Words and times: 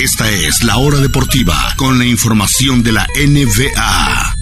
Esta 0.00 0.30
es 0.30 0.62
la 0.62 0.76
hora 0.76 0.98
deportiva 0.98 1.74
con 1.76 1.98
la 1.98 2.04
información 2.04 2.84
de 2.84 2.92
la 2.92 3.04
NBA. 3.16 4.32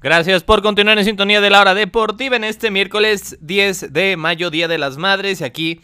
Gracias 0.00 0.42
por 0.44 0.62
continuar 0.62 0.96
en 0.96 1.04
sintonía 1.04 1.42
de 1.42 1.50
la 1.50 1.60
hora 1.60 1.74
deportiva 1.74 2.36
en 2.36 2.44
este 2.44 2.70
miércoles 2.70 3.36
10 3.42 3.92
de 3.92 4.16
mayo, 4.16 4.48
Día 4.48 4.66
de 4.66 4.78
las 4.78 4.96
Madres. 4.96 5.42
Y 5.42 5.44
aquí 5.44 5.80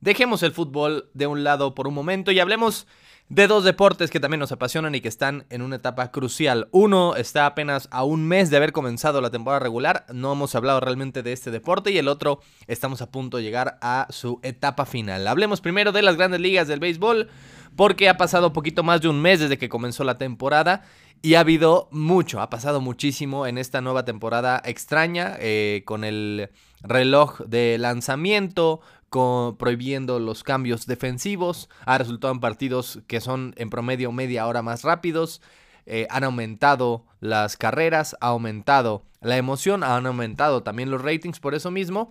dejemos 0.00 0.44
el 0.44 0.52
fútbol 0.52 1.10
de 1.14 1.26
un 1.26 1.42
lado 1.42 1.74
por 1.74 1.88
un 1.88 1.94
momento 1.94 2.30
y 2.30 2.38
hablemos 2.38 2.86
de 3.28 3.48
dos 3.48 3.64
deportes 3.64 4.10
que 4.10 4.20
también 4.20 4.38
nos 4.38 4.52
apasionan 4.52 4.94
y 4.94 5.00
que 5.00 5.08
están 5.08 5.46
en 5.50 5.62
una 5.62 5.76
etapa 5.76 6.12
crucial. 6.12 6.68
Uno 6.70 7.16
está 7.16 7.46
apenas 7.46 7.88
a 7.90 8.04
un 8.04 8.26
mes 8.26 8.50
de 8.50 8.56
haber 8.56 8.72
comenzado 8.72 9.20
la 9.20 9.30
temporada 9.30 9.58
regular, 9.60 10.06
no 10.12 10.32
hemos 10.32 10.54
hablado 10.54 10.80
realmente 10.80 11.22
de 11.22 11.32
este 11.32 11.50
deporte 11.50 11.90
y 11.90 11.98
el 11.98 12.08
otro 12.08 12.40
estamos 12.68 13.02
a 13.02 13.10
punto 13.10 13.38
de 13.38 13.42
llegar 13.42 13.78
a 13.82 14.06
su 14.10 14.38
etapa 14.42 14.86
final. 14.86 15.26
Hablemos 15.26 15.60
primero 15.60 15.90
de 15.90 16.02
las 16.02 16.16
grandes 16.16 16.40
ligas 16.40 16.68
del 16.68 16.80
béisbol 16.80 17.28
porque 17.74 18.08
ha 18.08 18.16
pasado 18.16 18.52
poquito 18.52 18.82
más 18.82 19.00
de 19.00 19.08
un 19.08 19.20
mes 19.20 19.40
desde 19.40 19.58
que 19.58 19.68
comenzó 19.68 20.04
la 20.04 20.18
temporada 20.18 20.84
y 21.20 21.34
ha 21.34 21.40
habido 21.40 21.88
mucho, 21.90 22.40
ha 22.40 22.50
pasado 22.50 22.80
muchísimo 22.80 23.46
en 23.46 23.58
esta 23.58 23.80
nueva 23.80 24.04
temporada 24.04 24.62
extraña 24.64 25.36
eh, 25.40 25.82
con 25.84 26.04
el 26.04 26.50
reloj 26.82 27.40
de 27.40 27.78
lanzamiento, 27.78 28.80
prohibiendo 29.10 30.18
los 30.18 30.42
cambios 30.42 30.86
defensivos. 30.86 31.68
Ha 31.84 31.98
resultado 31.98 32.32
en 32.32 32.40
partidos 32.40 33.00
que 33.06 33.20
son 33.20 33.54
en 33.56 33.70
promedio 33.70 34.12
media 34.12 34.46
hora 34.46 34.62
más 34.62 34.82
rápidos. 34.82 35.40
Eh, 35.86 36.06
han 36.10 36.24
aumentado 36.24 37.04
las 37.20 37.56
carreras, 37.56 38.16
ha 38.20 38.28
aumentado 38.28 39.04
la 39.20 39.36
emoción, 39.36 39.84
han 39.84 40.06
aumentado 40.06 40.62
también 40.62 40.90
los 40.90 41.02
ratings 41.02 41.40
por 41.40 41.54
eso 41.54 41.70
mismo. 41.70 42.10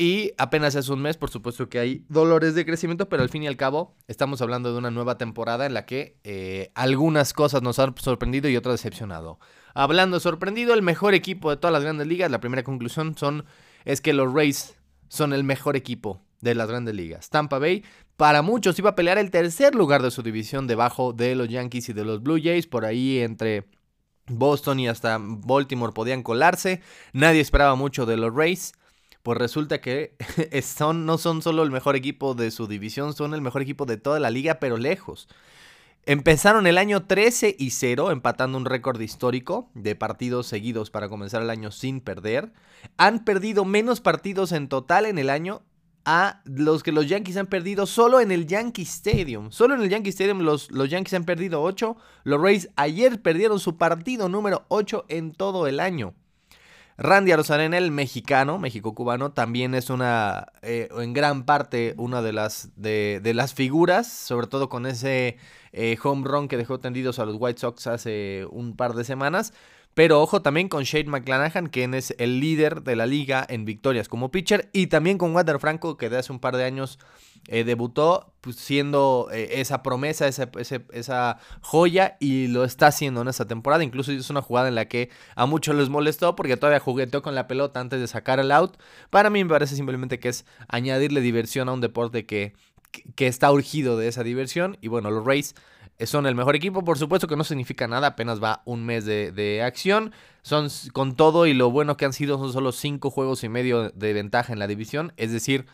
Y 0.00 0.32
apenas 0.38 0.76
es 0.76 0.88
un 0.90 1.02
mes, 1.02 1.16
por 1.16 1.28
supuesto 1.28 1.68
que 1.68 1.80
hay 1.80 2.04
dolores 2.08 2.54
de 2.54 2.64
crecimiento, 2.64 3.08
pero 3.08 3.24
al 3.24 3.30
fin 3.30 3.42
y 3.42 3.48
al 3.48 3.56
cabo 3.56 3.96
estamos 4.06 4.40
hablando 4.40 4.72
de 4.72 4.78
una 4.78 4.92
nueva 4.92 5.18
temporada 5.18 5.66
en 5.66 5.74
la 5.74 5.86
que 5.86 6.16
eh, 6.22 6.70
algunas 6.76 7.32
cosas 7.32 7.62
nos 7.62 7.80
han 7.80 7.96
sorprendido 7.98 8.48
y 8.48 8.56
otras 8.56 8.74
decepcionado. 8.74 9.40
Hablando 9.74 10.20
sorprendido, 10.20 10.72
el 10.72 10.82
mejor 10.82 11.14
equipo 11.14 11.50
de 11.50 11.56
todas 11.56 11.72
las 11.72 11.82
grandes 11.82 12.06
ligas, 12.06 12.30
la 12.30 12.38
primera 12.38 12.62
conclusión 12.62 13.16
son, 13.18 13.44
es 13.84 14.00
que 14.00 14.12
los 14.12 14.32
Rays 14.32 14.77
son 15.08 15.32
el 15.32 15.44
mejor 15.44 15.76
equipo 15.76 16.22
de 16.40 16.54
las 16.54 16.68
grandes 16.68 16.94
ligas. 16.94 17.30
Tampa 17.30 17.58
Bay, 17.58 17.84
para 18.16 18.42
muchos, 18.42 18.78
iba 18.78 18.90
a 18.90 18.94
pelear 18.94 19.18
el 19.18 19.30
tercer 19.30 19.74
lugar 19.74 20.02
de 20.02 20.10
su 20.10 20.22
división 20.22 20.66
debajo 20.66 21.12
de 21.12 21.34
los 21.34 21.48
Yankees 21.48 21.88
y 21.88 21.92
de 21.92 22.04
los 22.04 22.22
Blue 22.22 22.40
Jays. 22.42 22.66
Por 22.66 22.84
ahí 22.84 23.18
entre 23.18 23.68
Boston 24.26 24.80
y 24.80 24.88
hasta 24.88 25.18
Baltimore 25.20 25.92
podían 25.92 26.22
colarse. 26.22 26.82
Nadie 27.12 27.40
esperaba 27.40 27.74
mucho 27.74 28.06
de 28.06 28.16
los 28.16 28.34
Rays. 28.34 28.72
Pues 29.22 29.38
resulta 29.38 29.80
que 29.80 30.16
son, 30.62 31.06
no 31.06 31.18
son 31.18 31.42
solo 31.42 31.62
el 31.62 31.70
mejor 31.70 31.96
equipo 31.96 32.34
de 32.34 32.50
su 32.50 32.66
división, 32.66 33.14
son 33.14 33.34
el 33.34 33.40
mejor 33.40 33.62
equipo 33.62 33.84
de 33.84 33.96
toda 33.96 34.20
la 34.20 34.30
liga, 34.30 34.58
pero 34.60 34.76
lejos. 34.76 35.28
Empezaron 36.08 36.66
el 36.66 36.78
año 36.78 37.04
13 37.04 37.54
y 37.58 37.68
0, 37.68 38.10
empatando 38.10 38.56
un 38.56 38.64
récord 38.64 38.98
histórico 38.98 39.68
de 39.74 39.94
partidos 39.94 40.46
seguidos 40.46 40.90
para 40.90 41.10
comenzar 41.10 41.42
el 41.42 41.50
año 41.50 41.70
sin 41.70 42.00
perder. 42.00 42.50
Han 42.96 43.26
perdido 43.26 43.66
menos 43.66 44.00
partidos 44.00 44.52
en 44.52 44.68
total 44.68 45.04
en 45.04 45.18
el 45.18 45.28
año 45.28 45.60
a 46.06 46.40
los 46.46 46.82
que 46.82 46.92
los 46.92 47.06
Yankees 47.10 47.36
han 47.36 47.46
perdido 47.46 47.84
solo 47.84 48.20
en 48.20 48.32
el 48.32 48.46
Yankee 48.46 48.84
Stadium. 48.84 49.50
Solo 49.50 49.74
en 49.74 49.82
el 49.82 49.90
Yankee 49.90 50.08
Stadium 50.08 50.38
los, 50.38 50.70
los 50.70 50.88
Yankees 50.88 51.12
han 51.12 51.24
perdido 51.24 51.60
8. 51.60 51.94
Los 52.24 52.40
Rays 52.40 52.70
ayer 52.76 53.20
perdieron 53.20 53.60
su 53.60 53.76
partido 53.76 54.30
número 54.30 54.64
8 54.68 55.04
en 55.08 55.32
todo 55.32 55.66
el 55.66 55.78
año. 55.78 56.14
Randy 56.96 57.30
Arozarena, 57.30 57.78
el 57.78 57.92
mexicano, 57.92 58.58
México-cubano, 58.58 59.30
también 59.30 59.74
es 59.74 59.88
una, 59.88 60.48
eh, 60.62 60.88
en 60.98 61.12
gran 61.12 61.44
parte, 61.44 61.94
una 61.96 62.22
de 62.22 62.32
las, 62.32 62.70
de, 62.74 63.20
de 63.22 63.34
las 63.34 63.54
figuras, 63.54 64.08
sobre 64.08 64.48
todo 64.48 64.68
con 64.68 64.84
ese 64.84 65.36
eh, 65.72 65.96
home 66.02 66.26
run 66.26 66.48
que 66.48 66.56
dejó 66.56 66.80
tendidos 66.80 67.18
a 67.18 67.24
los 67.24 67.36
White 67.38 67.60
Sox 67.60 67.86
hace 67.86 68.46
un 68.50 68.76
par 68.76 68.94
de 68.94 69.04
semanas. 69.04 69.52
Pero 69.98 70.22
ojo 70.22 70.42
también 70.42 70.68
con 70.68 70.84
Shane 70.84 71.10
McClanahan, 71.10 71.66
quien 71.70 71.92
es 71.92 72.14
el 72.18 72.38
líder 72.38 72.84
de 72.84 72.94
la 72.94 73.04
liga 73.04 73.44
en 73.48 73.64
victorias 73.64 74.08
como 74.08 74.30
pitcher. 74.30 74.70
Y 74.72 74.86
también 74.86 75.18
con 75.18 75.34
Water 75.34 75.58
Franco, 75.58 75.96
que 75.96 76.08
de 76.08 76.18
hace 76.18 76.30
un 76.30 76.38
par 76.38 76.56
de 76.56 76.62
años 76.62 77.00
eh, 77.48 77.64
debutó 77.64 78.32
pues, 78.40 78.54
siendo 78.54 79.28
eh, 79.32 79.60
esa 79.60 79.82
promesa, 79.82 80.28
esa, 80.28 80.50
esa, 80.92 81.38
joya. 81.62 82.16
Y 82.20 82.46
lo 82.46 82.62
está 82.62 82.86
haciendo 82.86 83.22
en 83.22 83.26
esta 83.26 83.48
temporada. 83.48 83.82
Incluso 83.82 84.12
es 84.12 84.30
una 84.30 84.40
jugada 84.40 84.68
en 84.68 84.76
la 84.76 84.84
que 84.84 85.10
a 85.34 85.46
muchos 85.46 85.74
les 85.74 85.88
molestó 85.88 86.36
porque 86.36 86.56
todavía 86.56 86.78
jugueteó 86.78 87.20
con 87.20 87.34
la 87.34 87.48
pelota 87.48 87.80
antes 87.80 87.98
de 87.98 88.06
sacar 88.06 88.38
el 88.38 88.52
out. 88.52 88.76
Para 89.10 89.30
mí 89.30 89.42
me 89.42 89.50
parece 89.50 89.74
simplemente 89.74 90.20
que 90.20 90.28
es 90.28 90.46
añadirle 90.68 91.20
diversión 91.20 91.68
a 91.68 91.72
un 91.72 91.80
deporte 91.80 92.24
que 92.24 92.54
que 93.14 93.26
está 93.26 93.50
urgido 93.50 93.96
de 93.96 94.08
esa 94.08 94.22
diversión. 94.22 94.76
Y 94.80 94.88
bueno, 94.88 95.10
los 95.10 95.24
Rays 95.24 95.54
son 96.06 96.26
el 96.26 96.34
mejor 96.34 96.56
equipo. 96.56 96.84
Por 96.84 96.98
supuesto 96.98 97.26
que 97.26 97.36
no 97.36 97.44
significa 97.44 97.88
nada, 97.88 98.08
apenas 98.08 98.42
va 98.42 98.62
un 98.64 98.84
mes 98.84 99.04
de, 99.04 99.62
acción. 99.64 100.12
Son 100.42 100.68
con 100.92 101.16
todo 101.16 101.46
y 101.46 101.54
lo 101.54 101.70
bueno 101.70 101.96
que 101.96 102.04
han 102.04 102.12
sido, 102.12 102.38
son 102.38 102.52
solo 102.52 102.72
cinco 102.72 103.10
juegos 103.10 103.44
y 103.44 103.48
medio 103.48 103.90
de 103.90 104.12
ventaja 104.12 104.52
en 104.52 104.58
la 104.58 104.66
división. 104.66 105.12
Es 105.16 105.32
decir, 105.32 105.66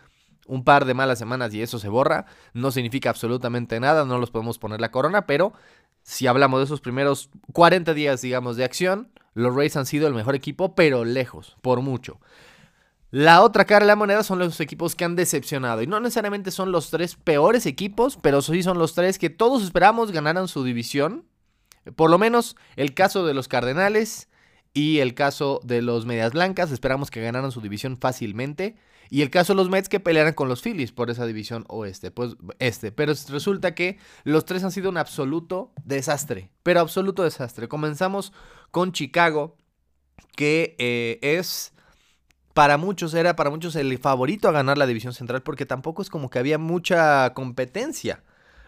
un 0.46 0.64
par 0.64 0.84
de 0.84 0.94
malas 0.94 1.18
semanas 1.18 1.52
y 1.54 1.62
eso 1.62 1.78
se 1.78 1.88
borra. 1.88 2.26
No 2.52 2.70
significa 2.70 3.10
absolutamente 3.10 3.78
nada, 3.80 4.04
no 4.04 4.18
los 4.18 4.30
podemos 4.30 4.58
poner 4.58 4.80
la 4.80 4.90
corona, 4.90 5.26
pero 5.26 5.52
si 6.02 6.26
hablamos 6.26 6.60
de 6.60 6.64
esos 6.64 6.80
primeros 6.80 7.30
40 7.52 7.94
días, 7.94 8.20
digamos, 8.20 8.56
de 8.56 8.64
acción, 8.64 9.10
los 9.34 9.54
Rays 9.54 9.76
han 9.76 9.86
sido 9.86 10.06
el 10.06 10.14
mejor 10.14 10.34
equipo, 10.34 10.74
pero 10.74 11.04
lejos, 11.04 11.56
por 11.60 11.80
mucho. 11.80 12.20
La 13.14 13.42
otra 13.42 13.64
cara 13.64 13.84
de 13.84 13.86
la 13.86 13.94
moneda 13.94 14.24
son 14.24 14.40
los 14.40 14.58
equipos 14.58 14.96
que 14.96 15.04
han 15.04 15.14
decepcionado. 15.14 15.80
Y 15.82 15.86
no 15.86 16.00
necesariamente 16.00 16.50
son 16.50 16.72
los 16.72 16.90
tres 16.90 17.14
peores 17.14 17.64
equipos, 17.64 18.18
pero 18.20 18.42
sí 18.42 18.64
son 18.64 18.76
los 18.76 18.94
tres 18.94 19.20
que 19.20 19.30
todos 19.30 19.62
esperamos 19.62 20.10
ganaran 20.10 20.48
su 20.48 20.64
división. 20.64 21.24
Por 21.94 22.10
lo 22.10 22.18
menos 22.18 22.56
el 22.74 22.92
caso 22.92 23.24
de 23.24 23.32
los 23.32 23.46
Cardenales 23.46 24.28
y 24.72 24.98
el 24.98 25.14
caso 25.14 25.60
de 25.62 25.80
los 25.80 26.06
Medias 26.06 26.32
Blancas, 26.32 26.72
esperamos 26.72 27.12
que 27.12 27.22
ganaran 27.22 27.52
su 27.52 27.60
división 27.60 27.98
fácilmente. 28.00 28.74
Y 29.10 29.22
el 29.22 29.30
caso 29.30 29.52
de 29.52 29.58
los 29.58 29.70
Mets 29.70 29.88
que 29.88 30.00
pelearan 30.00 30.34
con 30.34 30.48
los 30.48 30.60
Phillies 30.60 30.90
por 30.90 31.08
esa 31.08 31.24
división 31.24 31.66
oeste. 31.68 32.10
Pues 32.10 32.34
este. 32.58 32.90
Pero 32.90 33.12
resulta 33.28 33.76
que 33.76 33.98
los 34.24 34.44
tres 34.44 34.64
han 34.64 34.72
sido 34.72 34.90
un 34.90 34.96
absoluto 34.96 35.72
desastre. 35.84 36.50
Pero 36.64 36.80
absoluto 36.80 37.22
desastre. 37.22 37.68
Comenzamos 37.68 38.32
con 38.72 38.90
Chicago, 38.90 39.56
que 40.34 40.74
eh, 40.80 41.20
es 41.22 41.73
para 42.54 42.78
muchos 42.78 43.12
era 43.14 43.36
para 43.36 43.50
muchos 43.50 43.76
el 43.76 43.98
favorito 43.98 44.48
a 44.48 44.52
ganar 44.52 44.78
la 44.78 44.86
división 44.86 45.12
central 45.12 45.42
porque 45.42 45.66
tampoco 45.66 46.00
es 46.02 46.08
como 46.08 46.30
que 46.30 46.38
había 46.38 46.56
mucha 46.56 47.34
competencia. 47.34 48.22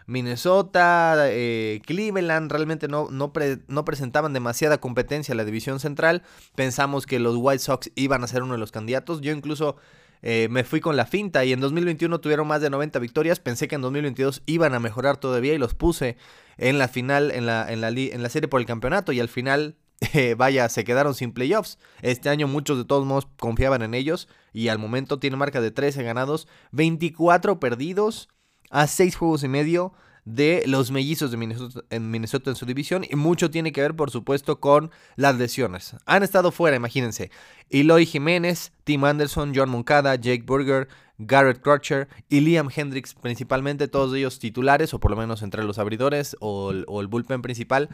Minnesota, 0.09 1.17
eh, 1.29 1.81
Cleveland 1.85 2.51
realmente 2.51 2.87
no, 2.87 3.09
no, 3.11 3.33
no, 3.67 3.85
presentaban 3.85 4.33
demasiada 4.33 4.79
competencia 4.79 5.33
en 5.33 5.37
la 5.37 5.45
división 5.45 5.81
central. 5.81 6.23
Pensamos 6.55 7.07
que 7.07 7.19
los 7.19 7.37
White 7.37 7.59
Sox 7.61 7.91
iban 7.97 8.23
a 8.23 8.29
ser 8.29 8.43
uno 8.43 8.53
de 8.53 8.59
los 8.59 8.71
candidatos. 8.71 9.21
Yo 9.21 9.33
incluso 9.33 9.77
eh, 10.23 10.47
me 10.49 10.63
fui 10.63 10.81
con 10.81 10.97
la 10.97 11.07
finta 11.07 11.45
y 11.45 11.53
en 11.53 11.61
2021 11.61 12.21
tuvieron 12.21 12.47
más 12.47 12.61
de 12.61 12.71
90 12.71 13.01
victorias. 13.01 13.41
Pensé 13.41 13.67
que 13.67 13.75
en 13.75 13.83
2022 13.83 14.43
iban 14.47 14.75
a 14.75 14.81
mejorar 14.81 15.17
todavía 15.17 15.55
y 15.55 15.59
los 15.59 15.75
puse 15.75 16.17
en 16.57 16.79
la 16.79 16.87
final, 16.87 17.33
en 17.33 17.47
la, 17.47 17.71
en 17.73 17.81
la, 17.81 17.89
en 17.89 18.23
la 18.23 18.29
serie 18.29 18.49
por 18.49 18.61
el 18.61 18.67
campeonato 18.67 19.11
y 19.11 19.19
al 19.19 19.29
final 19.29 19.77
eh, 20.01 20.35
vaya, 20.37 20.69
se 20.69 20.85
quedaron 20.85 21.15
sin 21.15 21.33
playoffs. 21.33 21.79
Este 22.03 22.29
año 22.29 22.49
muchos 22.49 22.79
de 22.79 22.85
todos 22.85 23.07
modos 23.07 23.29
confiaban 23.39 23.83
en 23.83 23.95
ellos 23.95 24.29
y 24.53 24.69
al 24.69 24.79
momento 24.79 25.19
tiene 25.19 25.37
marca 25.37 25.61
de 25.61 25.71
13 25.71 26.03
ganados, 26.03 26.49
24 26.73 27.61
perdidos 27.61 28.29
a 28.71 28.87
6 28.87 29.17
juegos 29.17 29.45
y 29.45 29.49
medio 29.49 29.93
de 30.27 30.65
los 30.67 30.91
mellizos 30.91 31.31
de 31.31 31.37
Minnesota 31.37 32.51
en, 32.51 32.57
su 32.57 32.67
división 32.67 33.07
y 33.09 33.15
mucho 33.15 33.49
tiene 33.49 33.71
que 33.71 33.81
ver 33.81 33.95
por 33.95 34.11
supuesto 34.11 34.59
con 34.59 34.91
las 35.15 35.37
lesiones. 35.37 35.97
Han 36.05 36.25
estado 36.25 36.51
fuera, 36.51 36.77
imagínense. 36.77 37.31
Eloy 37.71 38.07
Jiménez, 38.07 38.73
Tim 38.83 39.05
Anderson, 39.05 39.53
John 39.55 39.71
Moncada, 39.71 40.17
Jake 40.17 40.43
Burger, 40.45 40.89
Garrett 41.19 41.63
Crutcher 41.63 42.09
y 42.29 42.41
Liam 42.41 42.69
Hendricks, 42.75 43.15
principalmente 43.15 43.87
todos 43.87 44.15
ellos 44.17 44.41
titulares 44.41 44.93
o 44.95 45.01
por 45.01 45.13
lo 45.13 45.17
menos 45.17 45.43
entre 45.43 45.63
los 45.63 45.79
abridores 45.79 46.37
o 46.41 46.73
el 46.73 47.07
bullpen 47.07 47.41
principal 47.41 47.89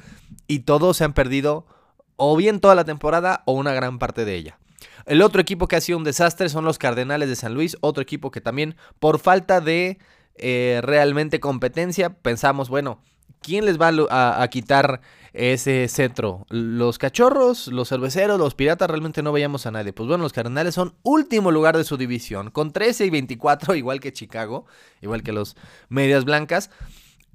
y 0.47 0.61
todos 0.61 0.97
se 0.97 1.05
han 1.05 1.13
perdido 1.13 1.67
o 2.17 2.37
bien 2.37 2.61
toda 2.61 2.75
la 2.75 2.85
temporada 2.85 3.43
o 3.47 3.53
una 3.53 3.73
gran 3.73 3.99
parte 3.99 4.25
de 4.25 4.35
ella. 4.35 4.59
El 5.07 5.23
otro 5.23 5.41
equipo 5.41 5.69
que 5.69 5.77
ha 5.77 5.81
sido 5.81 5.99
un 5.99 6.05
desastre 6.05 6.49
son 6.49 6.65
los 6.65 6.79
Cardenales 6.79 7.29
de 7.29 7.37
San 7.37 7.55
Luis, 7.55 7.77
otro 7.81 8.03
equipo 8.03 8.31
que 8.31 8.41
también 8.41 8.77
por 8.99 9.19
falta 9.19 9.61
de 9.61 9.99
eh, 10.37 10.81
realmente 10.83 11.41
competencia 11.41 12.11
pensamos, 12.11 12.69
bueno, 12.69 13.01
¿quién 13.43 13.65
les 13.65 13.81
va 13.81 13.93
a, 14.11 14.49
quitar 14.49 15.01
ese 15.33 15.89
cetro? 15.89 16.47
¿Los 16.49 16.99
cachorros, 16.99 17.67
los 17.69 17.89
cerveceros, 17.89 18.39
los 18.39 18.55
piratas? 18.55 18.89
Realmente 18.89 19.23
no 19.23 19.33
veíamos 19.33 19.67
a 19.67 19.71
nadie. 19.71 19.93
Pues 19.93 20.09
bueno, 20.09 20.23
los 20.23 20.33
Cardenales 20.33 20.75
son 20.75 20.95
último 21.03 21.51
lugar 21.51 21.77
de 21.77 21.85
su 21.85 21.97
división, 21.97 22.51
con 22.51 22.73
13 22.73 23.07
y 23.07 23.11
24, 23.11 23.75
igual 23.75 24.01
que 24.01 24.13
Chicago, 24.13 24.67
igual 25.01 25.23
que 25.23 25.33
los 25.33 25.57
Medias 25.89 26.25
Blancas. 26.25 26.71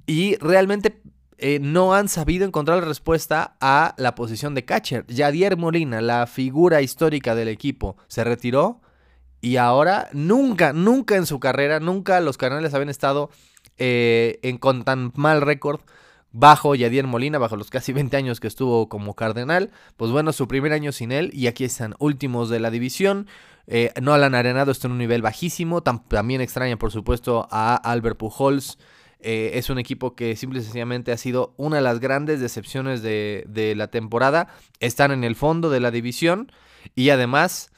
Y 0.06 0.36
realmente 0.36 1.02
eh, 1.38 1.60
no 1.60 1.94
han 1.94 2.08
sabido 2.08 2.44
encontrar 2.44 2.78
la 2.80 2.88
respuesta 2.88 3.56
a 3.60 3.94
la 3.96 4.14
posición 4.14 4.54
de 4.54 4.64
catcher. 4.64 5.06
Yadier 5.06 5.56
Molina, 5.56 6.00
la 6.00 6.26
figura 6.26 6.82
histórica 6.82 7.36
del 7.36 7.48
equipo, 7.48 7.96
se 8.08 8.24
retiró 8.24 8.80
y 9.40 9.56
ahora 9.56 10.08
nunca, 10.12 10.72
nunca 10.72 11.14
en 11.16 11.26
su 11.26 11.38
carrera, 11.38 11.78
nunca 11.78 12.20
los 12.20 12.36
canales 12.36 12.74
habían 12.74 12.88
estado 12.88 13.30
eh, 13.76 14.40
en, 14.42 14.58
con 14.58 14.82
tan 14.82 15.12
mal 15.14 15.40
récord 15.40 15.80
bajo 16.32 16.74
Yadier 16.74 17.06
Molina, 17.06 17.38
bajo 17.38 17.56
los 17.56 17.70
casi 17.70 17.92
20 17.92 18.16
años 18.16 18.40
que 18.40 18.48
estuvo 18.48 18.88
como 18.88 19.14
cardenal. 19.14 19.70
Pues 19.96 20.10
bueno, 20.10 20.32
su 20.32 20.48
primer 20.48 20.72
año 20.72 20.90
sin 20.90 21.12
él 21.12 21.30
y 21.32 21.46
aquí 21.46 21.64
están 21.64 21.94
últimos 22.00 22.50
de 22.50 22.58
la 22.58 22.72
división. 22.72 23.28
Eh, 23.68 23.92
Nolan 24.00 24.34
Arenado 24.34 24.72
está 24.72 24.88
en 24.88 24.92
un 24.92 24.98
nivel 24.98 25.22
bajísimo. 25.22 25.82
también 25.82 26.40
extraña, 26.40 26.76
por 26.76 26.90
supuesto, 26.90 27.46
a 27.50 27.76
Albert 27.76 28.18
Pujols. 28.18 28.78
Eh, 29.20 29.52
es 29.54 29.68
un 29.68 29.78
equipo 29.78 30.14
que 30.14 30.36
simple 30.36 30.60
y 30.60 30.62
sencillamente 30.62 31.10
ha 31.10 31.16
sido 31.16 31.54
una 31.56 31.76
de 31.76 31.82
las 31.82 31.98
grandes 31.98 32.40
decepciones 32.40 33.02
de, 33.02 33.44
de 33.48 33.74
la 33.74 33.88
temporada. 33.88 34.48
Están 34.80 35.10
en 35.10 35.24
el 35.24 35.34
fondo 35.34 35.70
de 35.70 35.80
la 35.80 35.90
división 35.90 36.52
y 36.94 37.10
además 37.10 37.70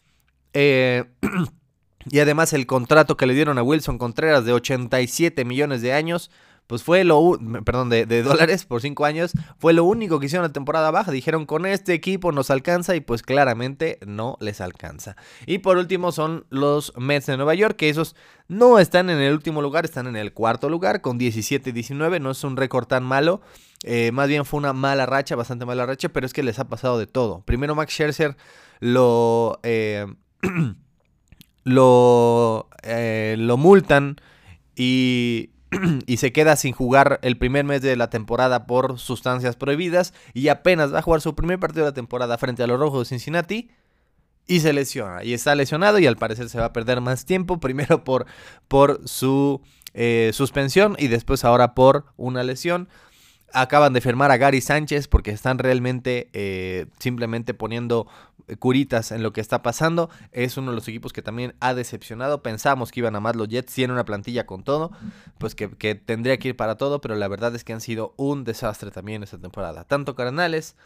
eh, 0.52 1.04
y 2.10 2.18
además 2.18 2.52
el 2.52 2.66
contrato 2.66 3.16
que 3.16 3.26
le 3.26 3.34
dieron 3.34 3.58
a 3.58 3.62
Wilson 3.62 3.98
Contreras 3.98 4.44
de 4.44 4.52
87 4.52 5.44
millones 5.44 5.82
de 5.82 5.92
años, 5.92 6.30
pues 6.70 6.84
fue 6.84 7.02
lo, 7.02 7.36
perdón, 7.64 7.90
de, 7.90 8.06
dólares 8.22 8.64
por 8.64 8.80
5 8.80 9.04
años, 9.04 9.32
fue 9.58 9.72
lo 9.72 9.82
único 9.82 10.20
que 10.20 10.26
hicieron 10.26 10.46
la 10.46 10.52
temporada 10.52 10.92
baja. 10.92 11.10
Dijeron, 11.10 11.44
con 11.44 11.66
este 11.66 11.94
equipo 11.94 12.30
nos 12.30 12.48
alcanza 12.48 12.94
y 12.94 13.00
pues 13.00 13.24
claramente 13.24 13.98
no 14.06 14.36
les 14.38 14.60
alcanza. 14.60 15.16
Y 15.46 15.58
por 15.58 15.78
último 15.78 16.12
son 16.12 16.46
los 16.48 16.96
Mets 16.96 17.26
de 17.26 17.36
Nueva 17.36 17.56
York, 17.56 17.74
que 17.74 17.88
esos 17.88 18.14
no 18.46 18.78
están 18.78 19.10
en 19.10 19.18
el 19.18 19.32
último 19.32 19.62
lugar, 19.62 19.84
están 19.84 20.06
en 20.06 20.14
el 20.14 20.32
cuarto 20.32 20.68
lugar 20.68 21.00
con 21.00 21.18
17-19, 21.18 22.20
no 22.20 22.30
es 22.30 22.44
un 22.44 22.56
récord 22.56 22.86
tan 22.86 23.02
malo. 23.02 23.40
Eh, 23.82 24.12
más 24.12 24.28
bien 24.28 24.44
fue 24.44 24.58
una 24.58 24.72
mala 24.72 25.06
racha, 25.06 25.34
bastante 25.34 25.66
mala 25.66 25.86
racha, 25.86 26.10
pero 26.10 26.24
es 26.24 26.32
que 26.32 26.44
les 26.44 26.60
ha 26.60 26.68
pasado 26.68 27.00
de 27.00 27.08
todo. 27.08 27.42
Primero 27.44 27.74
Max 27.74 27.94
Scherzer 27.94 28.36
lo... 28.78 29.58
Eh, 29.64 30.06
lo, 31.64 32.68
eh, 32.84 33.34
lo 33.38 33.56
multan 33.56 34.20
y, 34.76 35.50
y, 36.06 36.16
se 36.16 36.32
queda 36.32 36.56
sin 36.56 36.72
jugar 36.72 37.20
el 37.22 37.36
primer 37.36 37.64
mes 37.64 37.82
de 37.82 37.96
la 37.96 38.10
temporada 38.10 38.66
por 38.66 38.98
sustancias 38.98 39.56
prohibidas 39.56 40.14
y 40.34 40.48
apenas 40.48 40.92
va 40.92 40.98
a 40.98 41.02
jugar 41.02 41.20
su 41.20 41.34
primer 41.34 41.58
partido 41.58 41.84
de 41.84 41.90
la 41.90 41.94
temporada 41.94 42.38
frente 42.38 42.62
a 42.62 42.66
los 42.66 42.78
Rojos 42.78 43.00
de 43.00 43.08
Cincinnati 43.10 43.70
y 44.46 44.60
se 44.60 44.72
lesiona. 44.72 45.22
Y 45.22 45.32
está 45.32 45.54
lesionado 45.54 45.98
y 45.98 46.06
al 46.06 46.16
parecer 46.16 46.48
se 46.48 46.58
va 46.58 46.66
a 46.66 46.72
perder 46.72 47.00
más 47.00 47.24
tiempo, 47.24 47.60
primero 47.60 48.04
por, 48.04 48.26
por 48.68 49.06
su 49.08 49.60
eh, 49.94 50.30
suspensión 50.34 50.96
y 50.98 51.08
después 51.08 51.44
ahora 51.44 51.74
por 51.74 52.06
una 52.16 52.42
lesión. 52.42 52.88
Acaban 53.52 53.92
de 53.92 54.00
firmar 54.00 54.30
a 54.30 54.36
Gary 54.36 54.60
Sánchez 54.60 55.08
porque 55.08 55.30
están 55.30 55.58
realmente 55.58 56.28
eh, 56.32 56.86
simplemente 56.98 57.54
poniendo 57.54 58.06
curitas 58.58 59.12
en 59.12 59.22
lo 59.22 59.32
que 59.32 59.40
está 59.40 59.62
pasando. 59.62 60.10
Es 60.32 60.56
uno 60.56 60.70
de 60.70 60.76
los 60.76 60.88
equipos 60.88 61.12
que 61.12 61.22
también 61.22 61.54
ha 61.60 61.74
decepcionado. 61.74 62.42
Pensamos 62.42 62.90
que 62.90 63.00
iban 63.00 63.16
a 63.16 63.20
más 63.20 63.36
los 63.36 63.48
Jets, 63.48 63.74
tienen 63.74 63.94
una 63.94 64.04
plantilla 64.04 64.46
con 64.46 64.64
todo, 64.64 64.90
pues 65.38 65.54
que, 65.54 65.68
tendría 65.94 66.38
que 66.38 66.48
ir 66.48 66.56
para 66.56 66.76
todo, 66.76 67.00
pero 67.00 67.14
la 67.14 67.28
verdad 67.28 67.54
es 67.54 67.64
que 67.64 67.72
han 67.72 67.80
sido 67.80 68.14
un 68.16 68.44
desastre 68.44 68.90
también 68.90 69.22
esta 69.22 69.38
temporada. 69.38 69.84
Tanto 69.84 70.14
Cardenales 70.14 70.76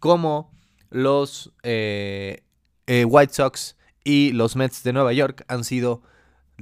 como 0.00 0.50
los 0.90 1.52
eh, 1.62 2.42
eh, 2.86 3.04
White 3.04 3.34
Sox 3.34 3.76
y 4.04 4.32
los 4.32 4.56
Mets 4.56 4.82
de 4.82 4.92
Nueva 4.92 5.12
York 5.12 5.44
han 5.48 5.64
sido 5.64 6.02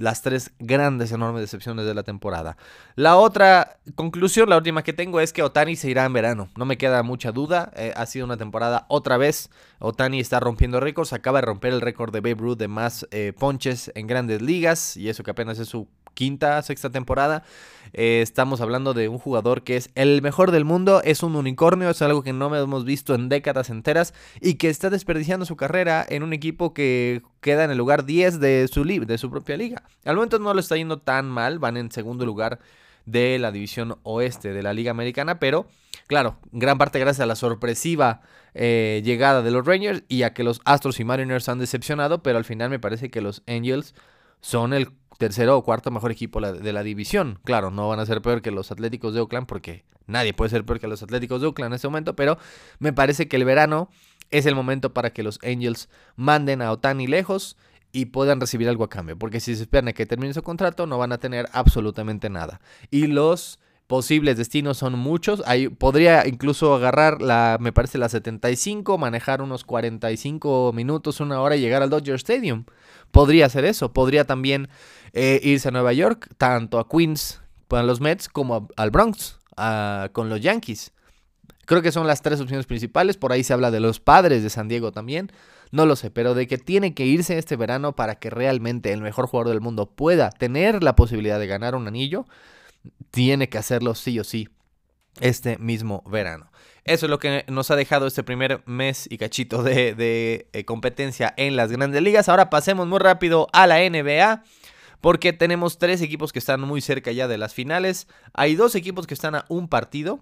las 0.01 0.23
tres 0.23 0.51
grandes, 0.59 1.13
enormes 1.13 1.43
decepciones 1.43 1.85
de 1.85 1.93
la 1.93 2.03
temporada. 2.03 2.57
La 2.97 3.17
otra 3.17 3.77
conclusión, 3.95 4.49
la 4.49 4.57
última 4.57 4.83
que 4.83 4.95
tengo, 4.95 5.21
es 5.21 5.35
que 5.35 5.43
Otani 5.43 5.77
se 5.77 5.91
irá 5.91 6.07
en 6.07 6.15
verano. 6.15 6.49
No 6.57 6.65
me 6.65 6.79
queda 6.79 7.03
mucha 7.03 7.33
duda. 7.33 7.71
Eh, 7.77 7.93
ha 7.95 8.07
sido 8.07 8.25
una 8.25 8.39
temporada 8.39 8.87
otra 8.89 9.19
vez. 9.19 9.51
Otani 9.79 10.19
está 10.19 10.41
rompiendo 10.41 10.81
récords. 10.81 11.13
Acaba 11.13 11.41
de 11.41 11.47
romper 11.47 11.75
el 11.75 11.83
récord 11.83 12.13
de 12.13 12.21
Babe 12.21 12.41
Ruth 12.41 12.57
de 12.57 12.69
más 12.69 13.07
eh, 13.11 13.35
ponches 13.39 13.93
en 13.95 14.07
grandes 14.07 14.41
ligas. 14.41 14.97
Y 14.97 15.11
eso 15.11 15.23
que 15.23 15.33
apenas 15.33 15.59
es 15.59 15.69
su 15.69 15.87
quinta, 16.21 16.61
sexta 16.61 16.91
temporada. 16.91 17.45
Eh, 17.95 18.21
estamos 18.21 18.61
hablando 18.61 18.93
de 18.93 19.09
un 19.09 19.17
jugador 19.17 19.65
que 19.65 19.77
es 19.79 19.89
el 19.95 20.21
mejor 20.21 20.51
del 20.51 20.67
mundo, 20.67 21.01
es 21.03 21.23
un 21.23 21.35
unicornio, 21.35 21.89
es 21.89 22.03
algo 22.03 22.23
que 22.23 22.35
no 22.35 22.55
hemos 22.55 22.85
visto 22.85 23.15
en 23.15 23.31
décadas 23.31 23.71
enteras 23.71 24.13
y 24.43 24.57
que 24.57 24.69
está 24.69 24.91
desperdiciando 24.91 25.47
su 25.47 25.57
carrera 25.57 26.05
en 26.07 26.23
un 26.23 26.35
equipo 26.35 26.75
que 26.75 27.23
queda 27.41 27.65
en 27.65 27.71
el 27.71 27.79
lugar 27.79 28.05
10 28.05 28.39
de 28.39 28.69
su, 28.71 28.85
de 28.85 29.17
su 29.17 29.31
propia 29.31 29.57
liga. 29.57 29.83
Al 30.05 30.17
momento 30.17 30.39
no 30.39 30.53
lo 30.53 30.61
está 30.61 30.77
yendo 30.77 30.99
tan 30.99 31.27
mal, 31.27 31.59
van 31.59 31.79
en 31.79 31.91
segundo 31.91 32.27
lugar 32.27 32.59
de 33.07 33.39
la 33.39 33.51
división 33.51 33.97
oeste 34.03 34.53
de 34.53 34.63
la 34.63 34.75
Liga 34.75 34.91
Americana, 34.91 35.39
pero 35.39 35.69
claro, 36.07 36.37
gran 36.53 36.77
parte 36.77 36.99
gracias 36.99 37.25
a 37.25 37.27
la 37.27 37.35
sorpresiva 37.35 38.21
eh, 38.53 39.01
llegada 39.07 39.41
de 39.41 39.53
los 39.53 39.65
Rangers 39.65 40.03
y 40.07 40.25
a 40.25 40.35
que 40.35 40.45
los 40.45 40.61
Astros 40.67 41.01
y 41.01 41.05
Mariners 41.05 41.49
han 41.49 41.59
decepcionado, 41.59 42.23
pero 42.23 42.37
al 42.37 42.45
final 42.45 42.69
me 42.69 42.79
parece 42.79 43.11
que 43.11 43.23
los 43.23 43.43
Angels 43.47 43.95
son 44.41 44.73
el 44.73 44.89
tercero 45.19 45.57
o 45.57 45.63
cuarto 45.63 45.91
mejor 45.91 46.11
equipo 46.11 46.41
de 46.41 46.73
la 46.73 46.83
división. 46.83 47.39
Claro, 47.45 47.71
no 47.71 47.89
van 47.89 48.01
a 48.01 48.07
ser 48.07 48.23
peor 48.23 48.41
que 48.41 48.51
los 48.51 48.73
Atléticos 48.73 49.13
de 49.13 49.21
Oakland 49.21 49.47
porque 49.47 49.85
nadie 50.07 50.33
puede 50.33 50.51
ser 50.51 50.65
peor 50.65 50.81
que 50.81 50.89
los 50.89 51.03
Atléticos 51.03 51.41
de 51.41 51.47
Oakland 51.47 51.73
en 51.73 51.77
este 51.77 51.89
momento, 51.89 52.17
pero 52.17 52.39
me 52.79 52.93
parece 52.93 53.29
que 53.29 53.37
el 53.37 53.45
verano 53.45 53.91
es 54.31 54.47
el 54.47 54.55
momento 54.55 54.95
para 54.95 55.11
que 55.11 55.23
los 55.23 55.39
Angels 55.45 55.89
manden 56.17 56.63
a 56.63 56.73
Otani 56.73 57.07
lejos 57.07 57.57
y 57.93 58.07
puedan 58.07 58.41
recibir 58.41 58.69
algo 58.69 58.85
a 58.85 58.89
cambio, 58.89 59.19
porque 59.19 59.41
si 59.41 59.55
se 59.57 59.63
esperan 59.63 59.89
a 59.89 59.93
que 59.93 60.07
termine 60.07 60.33
su 60.33 60.43
contrato 60.43 60.87
no 60.87 60.97
van 60.99 61.13
a 61.13 61.19
tener 61.19 61.49
absolutamente 61.53 62.31
nada. 62.31 62.61
Y 62.91 63.07
los 63.09 63.59
posibles 63.91 64.37
destinos 64.37 64.79
son 64.79 64.97
muchos. 64.97 65.43
Ahí 65.47 65.69
podría 65.69 66.25
incluso 66.29 66.77
agarrar 66.77 67.21
la, 67.21 67.59
me 67.59 67.73
parece 67.73 67.99
la 67.99 68.09
75, 68.09 68.99
manejar 68.99 69.43
unos 69.43 69.65
45 69.65 70.73
minutos, 70.73 71.19
una 71.19 71.41
hora 71.41 71.57
y 71.57 71.61
llegar 71.61 71.83
al 71.83 71.91
Dodger 71.91 72.15
Stadium. 72.15 72.67
Podría 73.11 73.47
hacer 73.47 73.65
eso. 73.65 73.93
Podría 73.93 74.25
también 74.25 74.69
eh, 75.13 75.41
irse 75.43 75.67
a 75.67 75.73
Nueva 75.73 75.93
York, 75.93 76.29
tanto 76.39 76.79
a 76.79 76.89
Queens, 76.89 77.41
para 77.67 77.83
los 77.83 78.01
Mets, 78.01 78.29
como 78.29 78.69
al 78.77 78.93
Bronx, 78.93 79.41
con 80.13 80.29
los 80.29 80.41
Yankees. 80.41 80.93
Creo 81.67 81.83
que 81.83 81.91
son 81.91 82.07
las 82.07 82.23
tres 82.23 82.41
opciones 82.41 82.67
principales. 82.67 83.17
Por 83.17 83.33
ahí 83.33 83.43
se 83.43 83.55
habla 83.55 83.73
de 83.73 83.81
los 83.81 83.99
padres 83.99 84.45
de 84.45 84.51
San 84.51 84.69
Diego 84.69 84.93
también. 84.93 85.33
No 85.73 85.85
lo 85.85 85.97
sé, 85.97 86.13
pero 86.13 86.35
de 86.35 86.47
que 86.47 86.59
tiene 86.59 86.95
que 86.95 87.07
irse 87.07 87.39
este 87.39 87.57
verano 87.57 87.97
para 87.97 88.15
que 88.15 88.31
realmente 88.31 88.93
el 88.93 89.01
mejor 89.01 89.27
jugador 89.27 89.49
del 89.49 89.61
mundo 89.61 89.91
pueda 89.91 90.31
tener 90.31 90.85
la 90.85 90.95
posibilidad 90.95 91.41
de 91.41 91.49
ganar 91.49 91.75
un 91.75 91.89
anillo 91.89 92.27
tiene 93.11 93.49
que 93.49 93.59
hacerlo 93.59 93.95
sí 93.95 94.19
o 94.19 94.25
sí 94.25 94.49
este 95.21 95.59
mismo 95.59 96.03
verano. 96.11 96.51
Eso 96.85 97.07
es 97.07 97.11
lo 97.11 97.19
que 97.19 97.45
nos 97.49 97.71
ha 97.71 97.77
dejado 97.77 98.07
este 98.07 98.23
primer 98.23 98.63
mes 98.67 99.07
y 99.11 99.19
cachito 99.19 99.63
de, 99.63 100.49
eh, 100.53 100.65
competencia 100.65 101.35
en 101.37 101.57
las 101.57 101.71
grandes 101.71 102.03
ligas. 102.03 102.29
Ahora 102.29 102.51
pasemos 102.51 102.87
muy 102.87 102.99
rápido 102.99 103.49
a 103.53 103.67
la 103.67 103.79
NBA. 103.79 104.43
Porque 105.01 105.33
tenemos 105.33 105.79
tres 105.79 106.03
equipos 106.03 106.31
que 106.31 106.39
están 106.39 106.61
muy 106.61 106.83
cerca 106.83 107.11
ya 107.11 107.27
de 107.27 107.39
las 107.39 107.55
finales. 107.55 108.07
Hay 108.35 108.55
dos 108.55 108.75
equipos 108.75 109.07
que 109.07 109.15
están 109.15 109.35
a 109.35 109.47
un 109.49 109.67
partido. 109.67 110.21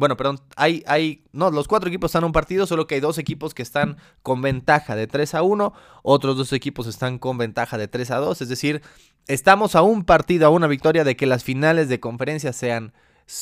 Bueno, 0.00 0.16
perdón, 0.16 0.40
hay, 0.56 0.82
hay, 0.86 1.24
no, 1.32 1.50
los 1.50 1.68
cuatro 1.68 1.90
equipos 1.90 2.08
están 2.08 2.22
a 2.22 2.26
un 2.26 2.32
partido, 2.32 2.66
solo 2.66 2.86
que 2.86 2.94
hay 2.94 3.02
dos 3.02 3.18
equipos 3.18 3.52
que 3.52 3.60
están 3.60 3.98
con 4.22 4.40
ventaja 4.40 4.96
de 4.96 5.06
3 5.06 5.34
a 5.34 5.42
1, 5.42 5.74
otros 6.02 6.38
dos 6.38 6.54
equipos 6.54 6.86
están 6.86 7.18
con 7.18 7.36
ventaja 7.36 7.76
de 7.76 7.86
3 7.86 8.12
a 8.12 8.16
2, 8.16 8.40
es 8.40 8.48
decir, 8.48 8.80
estamos 9.26 9.76
a 9.76 9.82
un 9.82 10.04
partido, 10.04 10.46
a 10.46 10.48
una 10.48 10.68
victoria 10.68 11.04
de 11.04 11.16
que 11.16 11.26
las 11.26 11.44
finales 11.44 11.90
de 11.90 12.00
conferencia 12.00 12.54
sean 12.54 12.94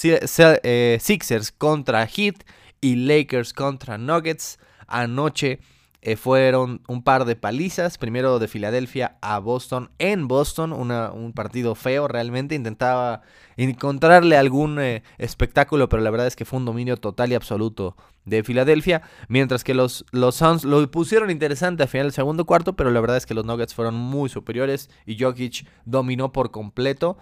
eh, 0.02 0.98
Sixers 1.00 1.52
contra 1.52 2.04
Heat 2.08 2.42
y 2.80 2.96
Lakers 2.96 3.52
contra 3.52 3.96
Nuggets. 3.96 4.58
Anoche 4.88 5.60
eh, 6.00 6.14
fueron 6.14 6.80
un 6.86 7.02
par 7.02 7.24
de 7.24 7.34
palizas, 7.34 7.98
primero 7.98 8.38
de 8.38 8.46
Filadelfia 8.46 9.16
a 9.20 9.40
Boston, 9.40 9.90
en 9.98 10.28
Boston, 10.28 10.72
un 10.72 11.32
partido 11.32 11.74
feo 11.74 12.06
realmente, 12.06 12.54
intentaba 12.54 13.22
encontrarle 13.56 14.36
algún 14.36 14.78
eh, 14.78 15.02
espectáculo, 15.18 15.88
pero 15.88 16.00
la 16.02 16.10
verdad 16.10 16.28
es 16.28 16.36
que 16.36 16.44
fue 16.44 16.60
un 16.60 16.66
dominio 16.66 16.98
total 16.98 17.32
y 17.32 17.34
absoluto 17.34 17.96
de 18.24 18.44
Filadelfia, 18.44 19.02
mientras 19.26 19.64
que 19.64 19.74
los, 19.74 20.04
los 20.12 20.36
Suns 20.36 20.62
lo 20.64 20.88
pusieron 20.88 21.30
interesante 21.30 21.82
al 21.82 21.88
final 21.88 22.06
del 22.06 22.12
segundo 22.12 22.44
cuarto, 22.44 22.76
pero 22.76 22.92
la 22.92 23.00
verdad 23.00 23.16
es 23.16 23.26
que 23.26 23.34
los 23.34 23.44
Nuggets 23.44 23.74
fueron 23.74 23.94
muy 23.94 24.28
superiores 24.28 24.90
y 25.04 25.18
Jokic 25.18 25.66
dominó 25.84 26.30
por 26.30 26.50
completo. 26.50 27.18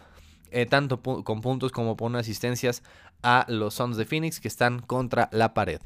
Eh, 0.52 0.64
tanto 0.64 1.02
con 1.02 1.40
puntos 1.40 1.72
como 1.72 1.96
con 1.96 2.14
asistencias 2.14 2.84
a 3.22 3.44
los 3.48 3.74
Suns 3.74 3.96
de 3.96 4.06
Phoenix 4.06 4.38
que 4.38 4.46
están 4.46 4.78
contra 4.78 5.28
la 5.32 5.54
pared. 5.54 5.80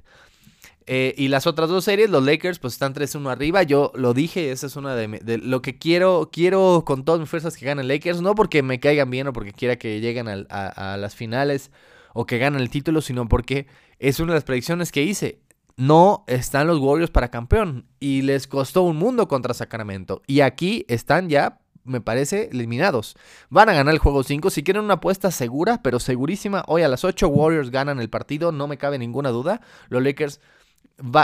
Eh, 0.87 1.14
y 1.16 1.28
las 1.28 1.46
otras 1.46 1.68
dos 1.68 1.84
series, 1.84 2.10
los 2.10 2.25
Lakers, 2.25 2.58
pues 2.58 2.75
están 2.75 2.94
3-1 2.94 3.30
arriba. 3.30 3.62
Yo 3.62 3.92
lo 3.94 4.14
dije, 4.14 4.50
esa 4.50 4.66
es 4.66 4.76
una 4.76 4.94
de, 4.94 5.38
lo 5.38 5.62
que 5.62 5.78
quiero, 5.78 6.30
quiero 6.32 6.84
con 6.87 7.04
todas 7.04 7.20
mis 7.20 7.28
fuerzas 7.28 7.56
que 7.56 7.66
ganen 7.66 7.88
Lakers. 7.88 8.20
No 8.20 8.34
porque 8.34 8.62
me 8.62 8.80
caigan 8.80 9.10
bien 9.10 9.28
o 9.28 9.32
porque 9.32 9.52
quiera 9.52 9.76
que 9.76 10.00
lleguen 10.00 10.28
a, 10.28 10.96
las 10.96 11.14
finales 11.14 11.70
o 12.12 12.26
que 12.26 12.38
ganen 12.38 12.60
el 12.60 12.70
título, 12.70 13.02
sino 13.02 13.28
porque 13.28 13.66
es 13.99 14.20
una 14.20 14.32
de 14.32 14.38
las 14.38 14.44
predicciones 14.44 14.90
que 14.90 15.02
hice. 15.02 15.40
No 15.76 16.25
están 16.26 16.66
los 16.66 16.78
Warriors 16.78 17.10
para 17.10 17.30
campeón 17.30 17.87
y 18.00 18.22
les 18.22 18.46
costó 18.46 18.82
un 18.82 18.96
mundo 18.96 19.28
contra 19.28 19.54
Sacramento. 19.54 20.22
Y 20.26 20.40
aquí 20.40 20.84
están 20.88 21.28
ya 21.28 21.60
me 21.84 22.00
parece, 22.00 22.50
eliminados. 22.52 23.16
Van 23.49 23.68
a 23.68 23.72
ganar 23.72 23.94
el 23.94 23.99
juego 24.00 24.22
5. 24.22 24.50
Si 24.50 24.62
quieren 24.62 24.84
una 24.84 24.94
apuesta 24.94 25.30
segura, 25.30 25.82
pero 25.82 25.99
segurísima, 25.99 26.64
hoy 26.66 26.82
a 26.82 26.88
las 26.88 27.04
8 27.04 27.28
Warriors 27.28 27.70
ganan 27.70 28.00
el 28.00 28.10
partido, 28.10 28.52
no 28.52 28.68
me 28.68 28.78
cabe 28.78 28.99
ninguna 28.99 29.30
duda. 29.30 29.60
Los 29.88 30.02
Lakers 30.02 30.40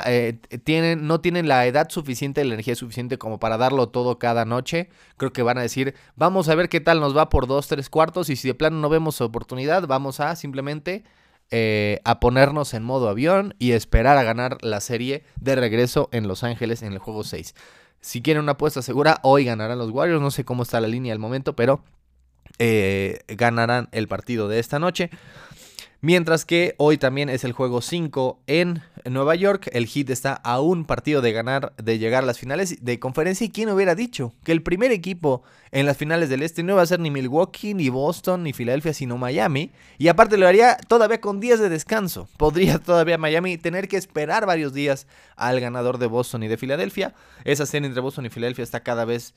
eh, 0.07 0.39
tienen, 0.65 1.07
no 1.07 1.21
tienen 1.21 1.49
la 1.49 1.67
edad 1.67 1.89
suficiente, 1.91 2.45
la 2.45 2.55
energía 2.55 2.75
suficiente 2.75 3.19
como 3.19 3.39
para 3.39 3.57
darlo 3.57 3.89
todo 3.89 4.19
cada 4.19 4.45
noche. 4.45 4.89
Creo 5.17 5.33
que 5.33 5.43
van 5.43 5.59
a 5.59 5.63
decir, 5.63 5.95
vamos 6.17 6.49
a 6.49 6.55
ver 6.55 6.69
qué 6.69 6.81
tal 6.81 7.01
nos 7.01 7.17
va 7.17 7.29
por 7.29 7.47
dos, 7.47 7.69
tres 7.69 7.91
cuartos 7.91 8.31
y 8.31 8.37
si 8.37 8.49
de 8.49 8.55
plano 8.55 8.79
no 8.79 8.89
vemos 8.89 9.21
oportunidad, 9.21 9.87
vamos 9.87 10.21
a 10.21 10.35
simplemente 10.37 11.05
eh, 11.51 12.01
a 12.05 12.19
ponernos 12.19 12.75
en 12.75 12.83
modo 12.83 13.09
avión 13.09 13.55
y 13.59 13.73
esperar 13.73 14.19
a 14.19 14.25
ganar 14.25 14.59
la 14.63 14.81
serie 14.81 15.25
de 15.41 15.55
regreso 15.55 16.09
en 16.11 16.27
Los 16.27 16.43
Ángeles 16.43 16.83
en 16.83 16.93
el 16.93 16.99
juego 16.99 17.23
6. 17.23 17.55
Si 18.01 18.23
quieren 18.23 18.43
una 18.43 18.53
apuesta 18.53 18.83
segura, 18.83 19.21
hoy 19.23 19.45
ganarán 19.45 19.79
los 19.79 19.91
Warriors. 19.91 20.21
No 20.21 20.31
sé 20.31 20.45
cómo 20.45 20.63
está 20.63 20.81
la 20.81 20.89
línea 20.89 21.13
al 21.13 21.19
momento, 21.19 21.55
pero 21.55 21.83
eh, 22.59 23.21
ganarán 23.29 23.89
el 23.93 24.09
partido 24.09 24.49
de 24.49 24.59
esta 24.59 24.79
noche. 24.79 25.11
Mientras 26.07 26.45
que 26.45 26.77
hoy 26.79 26.99
también 26.99 27.29
es 27.29 27.43
el 27.43 27.51
juego 27.51 27.83
5 27.83 28.39
en 28.47 28.81
Nueva 29.07 29.35
York. 29.35 29.69
El 29.73 29.89
Heat 29.89 30.11
está 30.11 30.35
a 30.35 30.61
un 30.61 30.85
partido 30.85 31.21
de 31.21 31.33
ganar, 31.33 31.73
de 31.83 31.99
llegar 31.99 32.23
a 32.23 32.27
las 32.27 32.39
finales 32.39 32.85
de 32.85 33.01
conferencia. 33.01 33.45
¿Y 33.45 33.51
quién 33.51 33.71
hubiera 33.71 33.97
dicho 33.97 34.33
que 34.45 34.53
el 34.53 34.63
primer 34.63 34.93
equipo 34.93 35.43
en 35.73 35.85
las 35.85 35.97
finales 35.97 36.29
del 36.29 36.45
Este 36.45 36.63
no 36.63 36.75
iba 36.75 36.83
a 36.83 36.87
ser 36.87 37.01
ni 37.01 37.11
Milwaukee, 37.11 37.75
ni 37.75 37.89
Boston, 37.89 38.45
ni 38.45 38.53
Filadelfia, 38.53 38.95
sino 38.95 39.19
Miami? 39.19 39.73
Y 39.99 40.07
aparte 40.07 40.37
lo 40.37 40.47
haría 40.47 40.77
todavía 40.77 41.21
con 41.21 41.41
días 41.41 41.59
de 41.59 41.69
descanso. 41.69 42.29
Podría 42.37 42.79
todavía 42.79 43.19
Miami 43.19 43.59
tener 43.59 43.89
que 43.89 43.97
esperar 43.97 44.47
varios 44.47 44.73
días 44.73 45.09
al 45.35 45.59
ganador 45.59 45.99
de 45.99 46.07
Boston 46.07 46.45
y 46.45 46.47
de 46.47 46.57
Filadelfia. 46.57 47.17
Esa 47.43 47.67
serie 47.67 47.89
entre 47.89 48.01
Boston 48.01 48.27
y 48.27 48.31
Filadelfia 48.31 48.63
está 48.63 48.79
cada 48.85 49.05
vez 49.05 49.35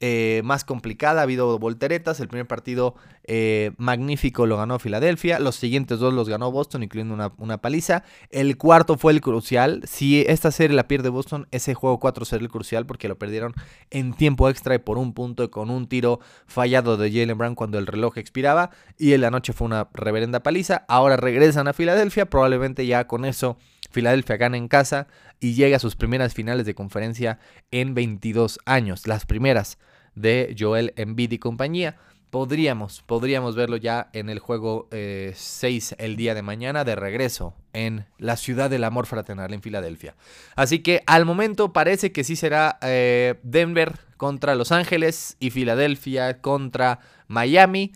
eh, 0.00 0.42
más 0.44 0.64
complicada, 0.64 1.20
ha 1.20 1.22
habido 1.24 1.58
volteretas. 1.58 2.20
El 2.20 2.28
primer 2.28 2.46
partido 2.46 2.94
eh, 3.24 3.72
magnífico 3.78 4.46
lo 4.46 4.56
ganó 4.56 4.78
Filadelfia. 4.78 5.40
Los 5.40 5.56
siguientes 5.56 5.98
dos 5.98 6.14
los 6.14 6.28
ganó 6.28 6.52
Boston, 6.52 6.84
incluyendo 6.84 7.32
una, 7.38 7.58
paliza. 7.58 8.04
El 8.30 8.56
cuarto 8.56 8.96
fue 8.96 9.12
el 9.12 9.20
crucial. 9.20 9.82
Si 9.86 10.20
esta 10.28 10.52
serie 10.52 10.76
la 10.76 10.86
pierde 10.86 11.08
Boston, 11.08 11.48
ese 11.50 11.74
juego 11.74 11.98
4 11.98 12.24
será 12.24 12.42
el 12.42 12.48
crucial 12.48 12.86
porque 12.86 13.08
lo 13.08 13.18
perdieron 13.18 13.54
en 13.90 14.14
tiempo 14.14 14.48
extra 14.48 14.76
y 14.76 14.78
por 14.78 14.98
un 14.98 15.14
punto 15.14 15.50
con 15.50 15.70
un 15.70 15.88
tiro 15.88 16.20
fallado 16.46 16.96
de 16.96 17.10
Jalen 17.10 17.36
Brown 17.36 17.54
cuando 17.56 17.78
el 17.78 17.86
reloj 17.86 18.18
expiraba. 18.18 18.70
Y 18.98 19.14
en 19.14 19.20
la 19.22 19.30
noche 19.30 19.52
fue 19.52 19.66
una 19.66 19.88
reverenda 19.92 20.44
paliza. 20.44 20.84
Ahora 20.86 21.16
regresan 21.16 21.66
a 21.66 21.72
Filadelfia. 21.72 22.26
Probablemente 22.26 22.86
ya 22.86 23.08
con 23.08 23.24
eso 23.24 23.58
Filadelfia 23.90 24.36
gana 24.36 24.56
en 24.56 24.68
casa 24.68 25.08
y 25.40 25.54
llega 25.54 25.76
a 25.76 25.80
sus 25.80 25.96
primeras 25.96 26.34
finales 26.34 26.66
de 26.66 26.74
conferencia 26.74 27.38
en 27.70 27.94
22 27.94 28.60
años. 28.64 29.06
Las 29.06 29.24
primeras 29.24 29.78
de 30.20 30.54
Joel 30.58 30.92
Embiid 30.96 31.32
y 31.32 31.38
compañía. 31.38 31.96
Podríamos, 32.30 33.02
podríamos 33.06 33.56
verlo 33.56 33.78
ya 33.78 34.10
en 34.12 34.28
el 34.28 34.38
juego 34.38 34.88
6 34.90 34.92
eh, 34.92 35.96
el 35.98 36.16
día 36.16 36.34
de 36.34 36.42
mañana 36.42 36.84
de 36.84 36.94
regreso 36.94 37.54
en 37.72 38.04
la 38.18 38.36
ciudad 38.36 38.68
del 38.68 38.84
amor 38.84 39.06
fraternal 39.06 39.54
en 39.54 39.62
Filadelfia. 39.62 40.14
Así 40.54 40.80
que 40.80 41.02
al 41.06 41.24
momento 41.24 41.72
parece 41.72 42.12
que 42.12 42.24
sí 42.24 42.36
será 42.36 42.78
eh, 42.82 43.40
Denver 43.42 43.98
contra 44.18 44.54
Los 44.56 44.72
Ángeles 44.72 45.38
y 45.40 45.50
Filadelfia 45.50 46.42
contra 46.42 46.98
Miami. 47.28 47.92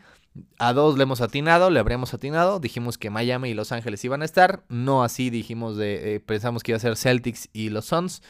A 0.59 0.73
dos 0.73 0.97
le 0.97 1.03
hemos 1.03 1.21
atinado, 1.21 1.69
le 1.69 1.79
habríamos 1.79 2.15
atinado. 2.15 2.59
Dijimos 2.59 2.97
que 2.97 3.11
Miami 3.11 3.51
y 3.51 3.55
Los 3.55 3.71
Ángeles 3.71 4.03
iban 4.03 4.23
a 4.23 4.25
estar. 4.25 4.63
No 4.71 5.05
así 5.05 5.29
dijimos 5.29 5.77
de, 5.77 6.15
eh, 6.15 6.21
pensamos 6.21 6.63
que 6.63 6.71
iba 6.73 6.77
a 6.77 6.81
ser 6.81 6.97
Celtics 6.97 7.51
y 7.53 7.69
los 7.69 7.85
Suns. 7.85 8.23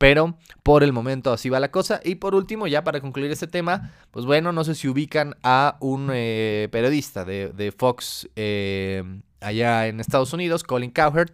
Pero 0.00 0.38
por 0.62 0.82
el 0.82 0.94
momento 0.94 1.30
así 1.30 1.50
va 1.50 1.60
la 1.60 1.70
cosa. 1.70 2.00
Y 2.02 2.14
por 2.14 2.34
último, 2.34 2.66
ya 2.66 2.82
para 2.82 3.02
concluir 3.02 3.30
este 3.30 3.46
tema, 3.46 3.92
pues 4.10 4.24
bueno, 4.24 4.50
no 4.50 4.64
sé 4.64 4.74
si 4.74 4.88
ubican 4.88 5.36
a 5.42 5.76
un 5.78 6.08
eh, 6.10 6.68
periodista 6.72 7.26
de, 7.26 7.74
Fox 7.76 8.26
eh, 8.34 9.04
allá 9.42 9.88
en 9.88 10.00
Estados 10.00 10.32
Unidos, 10.32 10.62
Colin 10.62 10.90
Cowherd, 10.90 11.32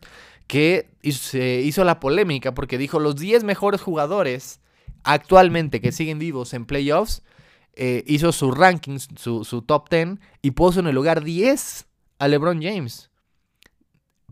que 0.49 0.91
hizo, 1.01 1.39
hizo 1.39 1.85
la 1.85 2.01
polémica 2.01 2.55
porque 2.55 2.77
dijo 2.77 2.99
los 2.99 3.15
10 3.15 3.45
mejores 3.45 3.81
jugadores 3.81 4.59
actualmente 5.05 5.81
que 5.81 5.93
siguen 5.93 6.19
vivos 6.19 6.53
en 6.53 6.67
playoffs. 6.67 7.23
Eh, 7.75 8.03
hizo 8.09 8.33
su 8.33 8.51
ranking, 8.51 8.99
su, 8.99 9.45
su 9.45 9.63
top 9.63 9.89
10 9.91 10.19
y 10.43 10.51
puso 10.51 10.81
en 10.81 10.89
el 10.89 10.95
lugar 10.97 11.23
10 11.23 11.87
a 12.19 12.27
LeBron 12.27 12.61
James 12.61 13.11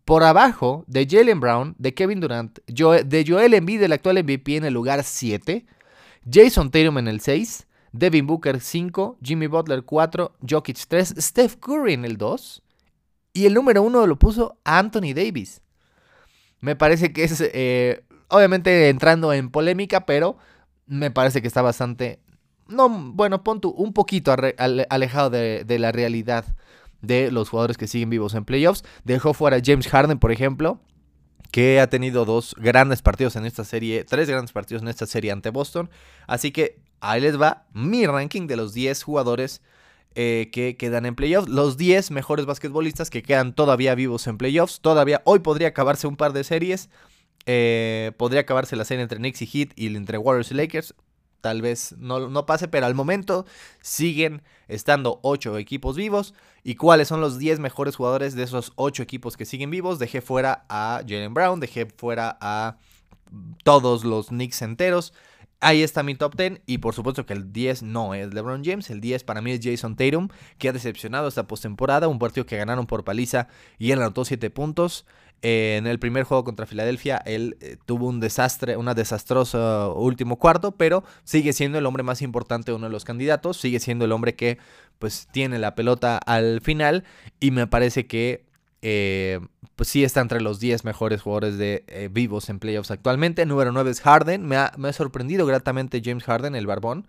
por 0.05 0.23
abajo 0.23 0.85
de 0.87 1.07
Jalen 1.09 1.41
Brown, 1.41 1.75
de 1.79 1.95
Kevin 1.95 2.21
Durant, 2.21 2.59
de 2.67 3.25
Joel 3.27 3.55
Embiid, 3.55 3.83
el 3.83 3.93
actual 3.93 4.23
MVP, 4.23 4.57
en 4.57 4.65
el 4.65 4.75
lugar 4.75 5.03
7, 5.03 5.65
Jason 6.31 6.71
Tatum 6.71 6.99
en 6.99 7.09
el 7.09 7.21
6, 7.21 7.67
Devin 7.93 8.27
Booker 8.27 8.61
5, 8.61 9.19
Jimmy 9.23 9.47
Butler 9.47 9.83
4, 9.83 10.37
Jokic 10.49 10.79
3, 10.89 11.15
Steph 11.19 11.57
Curry 11.57 11.95
en 11.95 12.05
el 12.05 12.19
2, 12.19 12.63
y 13.33 13.47
el 13.47 13.55
número 13.55 13.83
1 13.83 14.07
lo 14.07 14.19
puso 14.19 14.59
Anthony 14.65 15.15
Davis. 15.15 15.63
Me 16.61 16.77
parece 16.77 17.13
que 17.13 17.25
es, 17.25 17.41
eh, 17.41 18.05
obviamente 18.29 18.89
entrando 18.89 19.33
en 19.33 19.51
polémica, 19.51 20.05
pero 20.07 20.37
me 20.87 21.11
parece 21.11 21.41
que 21.41 21.49
está 21.49 21.63
bastante, 21.63 22.21
no, 22.69 22.89
bueno, 22.89 23.43
pon 23.43 23.61
un 23.63 23.93
poquito 23.93 24.35
alejado 24.89 25.31
de 25.31 25.79
la 25.79 25.93
realidad 25.93 26.45
de 27.07 27.31
los 27.31 27.49
jugadores 27.49 27.77
que 27.77 27.87
siguen 27.87 28.11
vivos 28.11 28.35
en 28.35 28.45
playoffs. 28.45 28.85
Dejó 29.05 29.35
fuera 29.35 29.57
a 29.57 29.61
James 29.65 29.89
Harden, 29.89 30.19
por 30.19 30.33
ejemplo, 30.33 30.81
que 31.51 31.81
ha 31.81 31.89
tenido 31.89 32.25
dos 32.25 32.55
grandes 32.59 33.03
partidos 33.03 33.37
en 33.37 33.47
esta 33.47 33.65
serie, 33.65 34.05
tres 34.05 34.29
grandes 34.29 34.53
partidos 34.53 34.83
en 34.83 34.89
esta 34.89 35.07
serie 35.07 35.31
ante 35.31 35.51
Boston. 35.51 35.91
Así 36.27 36.51
que 36.51 36.81
ahí 37.01 37.21
les 37.21 37.41
va 37.41 37.67
mi 37.73 38.07
ranking 38.07 38.47
de 38.47 38.57
los 38.57 38.75
10 38.75 39.03
jugadores 39.03 39.63
eh, 40.15 40.51
que 40.53 40.77
quedan 40.77 41.07
en 41.07 41.15
playoffs. 41.15 41.49
Los 41.49 41.77
10 41.77 42.11
mejores 42.11 42.47
basquetbolistas 42.47 43.11
que 43.11 43.23
quedan 43.23 43.55
todavía 43.55 43.95
vivos 43.95 44.27
en 44.27 44.39
playoffs. 44.39 44.81
Todavía 44.81 45.23
hoy 45.25 45.41
podría 45.41 45.69
acabarse 45.69 46.07
un 46.07 46.17
par 46.17 46.33
de 46.33 46.45
series. 46.45 46.91
Eh, 47.47 48.13
podría 48.17 48.41
acabarse 48.41 48.75
la 48.75 48.85
serie 48.85 49.03
entre 49.03 49.19
Knicks 49.19 49.43
y 49.43 49.47
Heat 49.47 49.73
y 49.77 49.95
entre 49.95 50.19
Warriors 50.19 50.51
y 50.51 50.55
Lakers 50.55 50.95
tal 51.45 51.61
vez 51.61 51.95
no, 51.99 52.31
no, 52.31 52.47
pase, 52.47 52.69
pero 52.69 52.87
al 52.87 52.95
momento 52.95 53.45
siguen 53.83 54.41
estando 54.67 55.21
8 55.21 55.59
equipos 55.59 55.95
vivos. 55.95 56.33
¿Y 56.63 56.77
cuáles 56.77 57.09
son 57.09 57.21
los 57.21 57.37
10 57.39 57.61
mejores 57.61 57.97
jugadores 57.97 58.35
de 58.35 58.45
esos 58.45 58.73
8 58.77 59.03
equipos 59.03 59.37
que 59.37 59.45
siguen 59.45 59.69
vivos? 59.69 59.99
Dejé 59.99 60.23
fuera 60.23 60.65
a 60.71 61.03
Jalen 61.07 61.35
Brown, 61.35 61.61
dejé 61.61 61.85
fuera 61.85 62.39
a 62.41 62.79
todos 63.63 64.05
los 64.05 64.29
Knicks 64.29 64.63
enteros. 64.63 65.13
Ahí 65.65 65.83
está 65.83 66.03
mi 66.03 66.15
top 66.15 66.37
10 66.37 66.61
y 66.67 66.77
por 66.77 66.95
supuesto 66.95 67.25
que 67.25 67.33
el 67.33 67.51
10 67.51 67.85
no 67.85 68.13
es 68.13 68.35
LeBron 68.35 68.63
James, 68.63 68.91
el 68.91 69.01
10 69.01 69.25
para 69.25 69.41
mí 69.41 69.51
es 69.51 69.61
Jason 69.63 69.97
Tatum, 69.97 70.29
que 70.59 70.69
ha 70.69 70.75
decepcionado 70.75 71.27
esta 71.27 71.47
postemporada, 71.47 72.07
un 72.07 72.19
partido 72.19 72.45
que 72.45 72.59
ganaron 72.59 72.87
por 72.87 73.03
paliza 73.03 73.49
y 73.79 73.91
él 73.91 74.03
anotó 74.03 74.27
7 74.27 74.51
puntos. 74.51 75.07
Eh, 75.41 75.77
en 75.79 75.87
el 75.87 75.99
primer 75.99 76.25
juego 76.25 76.45
contra 76.45 76.67
Filadelfia, 76.67 77.17
él 77.25 77.57
eh, 77.63 77.79
tuvo 77.87 78.09
un 78.09 78.21
desastre, 78.21 78.77
una 78.77 78.93
desastrosa 78.93 79.89
último 79.89 80.39
cuarto, 80.39 80.73
pero 80.73 81.03
sigue 81.25 81.55
siendo 81.55 81.79
el 81.79 81.87
hombre 81.87 82.03
más 82.03 82.21
importante, 82.21 82.75
uno 82.75 82.85
de 82.85 82.93
los 82.93 83.07
candidatos, 83.07 83.57
sigue 83.57 83.81
siendo 83.81 84.05
el 84.05 84.13
hombre 84.13 84.35
que 84.35 84.59
pues 84.99 85.29
tiene 85.33 85.59
la 85.59 85.75
pelota 85.75 86.19
al 86.19 86.61
final 86.61 87.05
y 87.41 87.53
me 87.53 87.67
parece 87.67 88.07
que 88.07 88.45
eh, 88.83 89.41
pues 89.77 89.89
sí 89.89 90.05
está 90.05 90.21
entre 90.21 90.41
los 90.41 90.61
10 90.61 90.85
mejores 90.85 91.23
jugadores 91.23 91.59
de 91.59 92.09
vivos 92.13 92.49
en 92.49 92.59
playoffs 92.59 92.91
actualmente. 92.91 93.47
Número 93.47 93.73
9 93.73 93.91
es 93.91 94.01
Harden, 94.01 94.47
me 94.47 94.57
ha, 94.57 94.73
me 94.77 94.89
ha 94.89 94.93
sorprendido 94.93 95.47
gratamente 95.47 96.03
James 96.05 96.25
Harden, 96.25 96.55
el 96.55 96.67
barbón. 96.67 97.07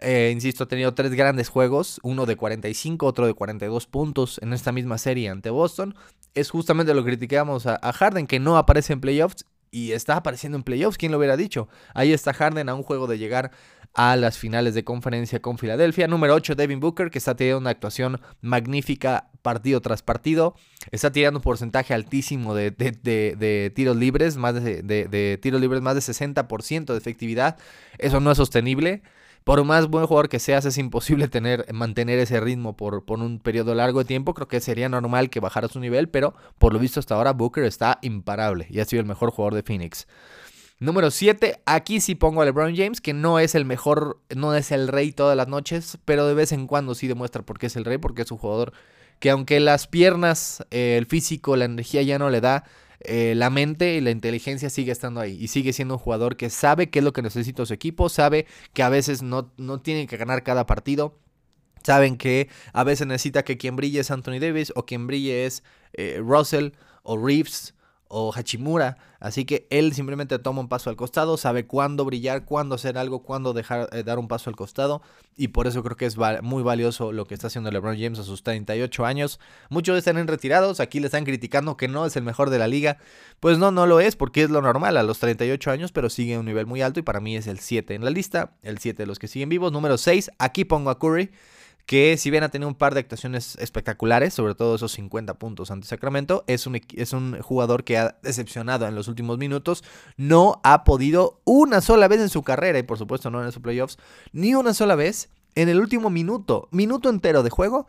Eh, 0.00 0.30
insisto, 0.32 0.64
ha 0.64 0.68
tenido 0.68 0.94
tres 0.94 1.12
grandes 1.14 1.48
juegos, 1.48 2.00
uno 2.02 2.26
de 2.26 2.36
45, 2.36 3.06
otro 3.06 3.26
de 3.26 3.34
42 3.34 3.86
puntos 3.86 4.38
en 4.42 4.52
esta 4.52 4.72
misma 4.72 4.98
serie 4.98 5.28
ante 5.30 5.50
Boston. 5.50 5.94
Es 6.34 6.50
justamente 6.50 6.92
lo 6.92 7.02
que 7.02 7.10
criticamos 7.10 7.66
a, 7.66 7.78
Harden, 7.92 8.26
que 8.26 8.38
no 8.38 8.58
aparece 8.58 8.92
en 8.92 9.00
playoffs 9.00 9.46
y 9.70 9.92
está 9.92 10.16
apareciendo 10.16 10.56
en 10.56 10.64
playoffs, 10.64 10.98
¿quién 10.98 11.12
lo 11.12 11.18
hubiera 11.18 11.36
dicho? 11.36 11.68
Ahí 11.94 12.12
está 12.12 12.32
Harden 12.32 12.68
a 12.68 12.74
un 12.74 12.82
juego 12.82 13.06
de 13.06 13.18
llegar 13.18 13.50
a 13.94 14.16
las 14.16 14.36
finales 14.36 14.74
de 14.74 14.84
conferencia 14.84 15.40
con 15.40 15.58
Filadelfia. 15.58 16.06
Número 16.06 16.34
8, 16.34 16.54
Devin 16.54 16.80
Booker, 16.80 17.10
que 17.10 17.18
está 17.18 17.34
teniendo 17.34 17.58
una 17.58 17.70
actuación 17.70 18.20
magnífica 18.42 19.30
partido 19.42 19.80
tras 19.80 20.02
partido. 20.02 20.54
Está 20.90 21.12
tirando 21.12 21.38
un 21.38 21.42
porcentaje 21.42 21.94
altísimo 21.94 22.54
de, 22.54 22.70
tiros 23.74 23.96
libres, 23.96 24.36
más 24.36 24.54
de, 24.54 24.82
de 24.82 25.38
tiros 25.40 25.60
libres, 25.60 25.80
más 25.80 25.94
de 25.94 26.00
60% 26.00 26.84
de 26.84 26.98
efectividad. 26.98 27.56
Eso 27.98 28.20
no 28.20 28.30
es 28.30 28.36
sostenible 28.36 29.02
por 29.46 29.62
más 29.62 29.86
buen 29.86 30.08
jugador 30.08 30.28
que 30.28 30.40
seas, 30.40 30.64
es 30.64 30.76
imposible 30.76 31.28
tener, 31.28 31.72
mantener 31.72 32.18
ese 32.18 32.40
ritmo 32.40 32.76
por, 32.76 33.04
un 33.08 33.38
periodo 33.38 33.76
largo 33.76 34.00
de 34.00 34.04
tiempo. 34.04 34.34
Creo 34.34 34.48
que 34.48 34.58
sería 34.58 34.88
normal 34.88 35.30
que 35.30 35.38
bajara 35.38 35.68
su 35.68 35.78
nivel, 35.78 36.08
pero 36.08 36.34
por 36.58 36.72
lo 36.72 36.80
visto 36.80 36.98
hasta 36.98 37.14
ahora 37.14 37.32
Booker 37.32 37.62
está 37.62 38.00
imparable 38.02 38.66
y 38.68 38.80
ha 38.80 38.84
sido 38.84 38.98
el 38.98 39.06
mejor 39.06 39.30
jugador 39.30 39.54
de 39.54 39.62
Phoenix. 39.62 40.08
Número 40.80 41.12
7, 41.12 41.60
aquí 41.64 42.00
sí 42.00 42.16
pongo 42.16 42.42
a 42.42 42.44
LeBron 42.44 42.74
James, 42.74 43.00
que 43.00 43.14
no 43.14 43.38
es 43.38 43.54
el 43.54 43.64
mejor, 43.64 44.18
no 44.34 44.52
es 44.52 44.72
el 44.72 44.88
rey 44.88 45.12
todas 45.12 45.36
las 45.36 45.46
noches, 45.46 45.96
pero 46.04 46.26
de 46.26 46.34
vez 46.34 46.50
en 46.50 46.66
cuando 46.66 46.96
sí 46.96 47.06
demuestra 47.06 47.42
por 47.42 47.60
qué 47.60 47.66
es 47.66 47.76
el 47.76 47.84
rey, 47.84 47.98
porque 47.98 48.22
es 48.22 48.32
un 48.32 48.38
jugador 48.38 48.72
que 49.20 49.30
aunque 49.30 49.60
las 49.60 49.86
piernas, 49.86 50.66
eh, 50.72 50.96
el 50.98 51.06
físico, 51.06 51.54
la 51.54 51.66
energía 51.66 52.02
ya 52.02 52.18
no 52.18 52.30
le 52.30 52.40
da, 52.40 52.64
eh, 53.00 53.34
la 53.36 53.50
mente 53.50 53.96
y 53.96 54.00
la 54.00 54.10
inteligencia 54.10 54.70
sigue 54.70 54.92
estando 54.92 55.20
ahí 55.20 55.36
y 55.40 55.48
sigue 55.48 55.72
siendo 55.72 55.94
un 55.94 56.00
jugador 56.00 56.36
que 56.36 56.50
sabe 56.50 56.90
qué 56.90 57.00
es 57.00 57.04
lo 57.04 57.12
que 57.12 57.22
necesita 57.22 57.66
su 57.66 57.74
equipo, 57.74 58.08
sabe 58.08 58.46
que 58.72 58.82
a 58.82 58.88
veces 58.88 59.22
no, 59.22 59.52
no 59.56 59.80
tiene 59.80 60.06
que 60.06 60.16
ganar 60.16 60.42
cada 60.42 60.66
partido. 60.66 61.18
Saben 61.82 62.16
que 62.16 62.48
a 62.72 62.82
veces 62.82 63.06
necesita 63.06 63.44
que 63.44 63.58
quien 63.58 63.76
brille 63.76 64.00
es 64.00 64.10
Anthony 64.10 64.40
Davis 64.40 64.72
o 64.74 64.84
quien 64.86 65.06
brille 65.06 65.46
es 65.46 65.62
eh, 65.92 66.20
Russell 66.20 66.70
o 67.04 67.16
Reeves 67.16 67.75
o 68.08 68.32
Hachimura. 68.32 68.98
Así 69.18 69.44
que 69.44 69.66
él 69.70 69.94
simplemente 69.94 70.38
toma 70.38 70.60
un 70.60 70.68
paso 70.68 70.90
al 70.90 70.96
costado, 70.96 71.36
sabe 71.36 71.66
cuándo 71.66 72.04
brillar, 72.04 72.44
cuándo 72.44 72.74
hacer 72.74 72.98
algo, 72.98 73.22
cuándo 73.22 73.52
dejar 73.52 73.88
eh, 73.92 74.02
dar 74.02 74.18
un 74.18 74.28
paso 74.28 74.50
al 74.50 74.56
costado. 74.56 75.02
Y 75.36 75.48
por 75.48 75.66
eso 75.66 75.82
creo 75.82 75.96
que 75.96 76.06
es 76.06 76.16
muy 76.42 76.62
valioso 76.62 77.12
lo 77.12 77.26
que 77.26 77.34
está 77.34 77.48
haciendo 77.48 77.70
LeBron 77.70 77.98
James 77.98 78.18
a 78.18 78.24
sus 78.24 78.42
38 78.42 79.04
años. 79.04 79.40
Muchos 79.68 79.98
están 79.98 80.18
en 80.18 80.28
retirados, 80.28 80.80
aquí 80.80 81.00
le 81.00 81.06
están 81.06 81.24
criticando 81.24 81.76
que 81.76 81.88
no 81.88 82.06
es 82.06 82.16
el 82.16 82.22
mejor 82.22 82.50
de 82.50 82.58
la 82.58 82.68
liga. 82.68 82.98
Pues 83.40 83.58
no, 83.58 83.70
no 83.70 83.86
lo 83.86 84.00
es, 84.00 84.16
porque 84.16 84.42
es 84.42 84.50
lo 84.50 84.62
normal 84.62 84.96
a 84.96 85.02
los 85.02 85.18
38 85.18 85.70
años, 85.70 85.92
pero 85.92 86.10
sigue 86.10 86.34
a 86.34 86.40
un 86.40 86.46
nivel 86.46 86.66
muy 86.66 86.82
alto 86.82 87.00
y 87.00 87.02
para 87.02 87.20
mí 87.20 87.36
es 87.36 87.46
el 87.46 87.58
7 87.58 87.94
en 87.94 88.04
la 88.04 88.10
lista, 88.10 88.52
el 88.62 88.78
7 88.78 89.02
de 89.02 89.06
los 89.06 89.18
que 89.18 89.28
siguen 89.28 89.48
vivos. 89.48 89.72
Número 89.72 89.98
6, 89.98 90.30
aquí 90.38 90.64
pongo 90.64 90.90
a 90.90 90.98
Curry 90.98 91.30
que 91.86 92.16
si 92.16 92.30
bien 92.30 92.42
ha 92.42 92.48
tenido 92.48 92.68
un 92.68 92.74
par 92.74 92.94
de 92.94 93.00
actuaciones 93.00 93.56
espectaculares, 93.60 94.34
sobre 94.34 94.56
todo 94.56 94.74
esos 94.74 94.92
50 94.92 95.34
puntos 95.34 95.70
ante 95.70 95.86
Sacramento, 95.86 96.44
es 96.48 96.66
un, 96.66 96.80
es 96.94 97.12
un 97.12 97.40
jugador 97.40 97.84
que 97.84 97.96
ha 97.96 98.18
decepcionado 98.22 98.86
en 98.88 98.96
los 98.96 99.06
últimos 99.06 99.38
minutos, 99.38 99.84
no 100.16 100.60
ha 100.64 100.82
podido 100.82 101.40
una 101.44 101.80
sola 101.80 102.08
vez 102.08 102.20
en 102.20 102.28
su 102.28 102.42
carrera, 102.42 102.80
y 102.80 102.82
por 102.82 102.98
supuesto 102.98 103.30
no 103.30 103.38
en 103.38 103.46
los 103.46 103.58
playoffs, 103.60 103.98
ni 104.32 104.54
una 104.54 104.74
sola 104.74 104.96
vez 104.96 105.30
en 105.54 105.68
el 105.68 105.78
último 105.78 106.10
minuto, 106.10 106.68
minuto 106.72 107.08
entero 107.08 107.44
de 107.44 107.50
juego, 107.50 107.86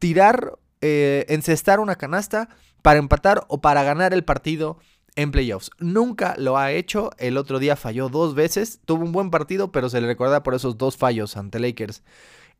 tirar, 0.00 0.58
eh, 0.80 1.24
encestar 1.28 1.78
una 1.78 1.94
canasta 1.94 2.48
para 2.82 2.98
empatar 2.98 3.44
o 3.48 3.60
para 3.60 3.84
ganar 3.84 4.12
el 4.12 4.24
partido 4.24 4.78
en 5.14 5.30
playoffs. 5.30 5.70
Nunca 5.78 6.34
lo 6.36 6.56
ha 6.56 6.72
hecho. 6.72 7.10
El 7.18 7.36
otro 7.36 7.58
día 7.58 7.76
falló 7.76 8.08
dos 8.08 8.34
veces. 8.34 8.80
Tuvo 8.84 9.04
un 9.04 9.12
buen 9.12 9.30
partido, 9.30 9.70
pero 9.72 9.90
se 9.90 10.00
le 10.00 10.06
recuerda 10.06 10.42
por 10.42 10.54
esos 10.54 10.78
dos 10.78 10.96
fallos 10.96 11.36
ante 11.36 11.58
Lakers 11.58 12.02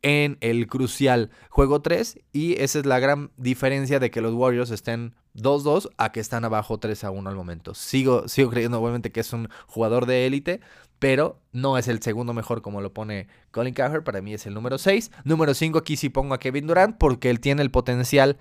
en 0.03 0.39
el 0.41 0.67
crucial 0.67 1.31
juego 1.51 1.83
3 1.83 2.19
y 2.33 2.61
esa 2.61 2.79
es 2.79 2.87
la 2.87 2.99
gran 2.99 3.31
diferencia 3.37 3.99
de 3.99 4.11
que 4.11 4.21
los 4.21 4.35
Warriors 4.35 4.71
estén 4.71 5.15
2-2 5.35 5.91
a 5.99 6.13
que 6.13 6.21
están 6.21 6.45
abajo 6.45 6.81
3-1 6.81 7.29
al 7.29 7.37
momento. 7.37 7.75
Sigo, 7.75 8.27
sigo 8.29 8.51
creyendo 8.51 8.81
obviamente 8.81 9.13
que 9.13 9.21
es 9.21 9.33
un 9.33 9.49
jugador 9.67 10.07
de 10.07 10.27
élite, 10.27 10.61
pero 10.99 11.41
no 11.53 11.79
es 11.79 11.89
el 11.89 12.03
segundo 12.03 12.33
mejor 12.33 12.63
como 12.63 12.81
lo 12.81 12.93
pone 12.93 13.29
Colin 13.51 13.75
Cowherd, 13.75 14.05
para 14.05 14.23
mí 14.23 14.35
es 14.35 14.47
el 14.47 14.55
número 14.55 14.79
6. 14.79 15.11
Número 15.25 15.55
5 15.55 15.79
aquí 15.79 15.97
sí 15.97 16.09
pongo 16.09 16.35
a 16.35 16.39
Kevin 16.39 16.67
Durant 16.67 16.97
porque 16.99 17.31
él 17.31 17.41
tiene 17.41 17.63
el 17.63 17.71
potencial 17.71 18.39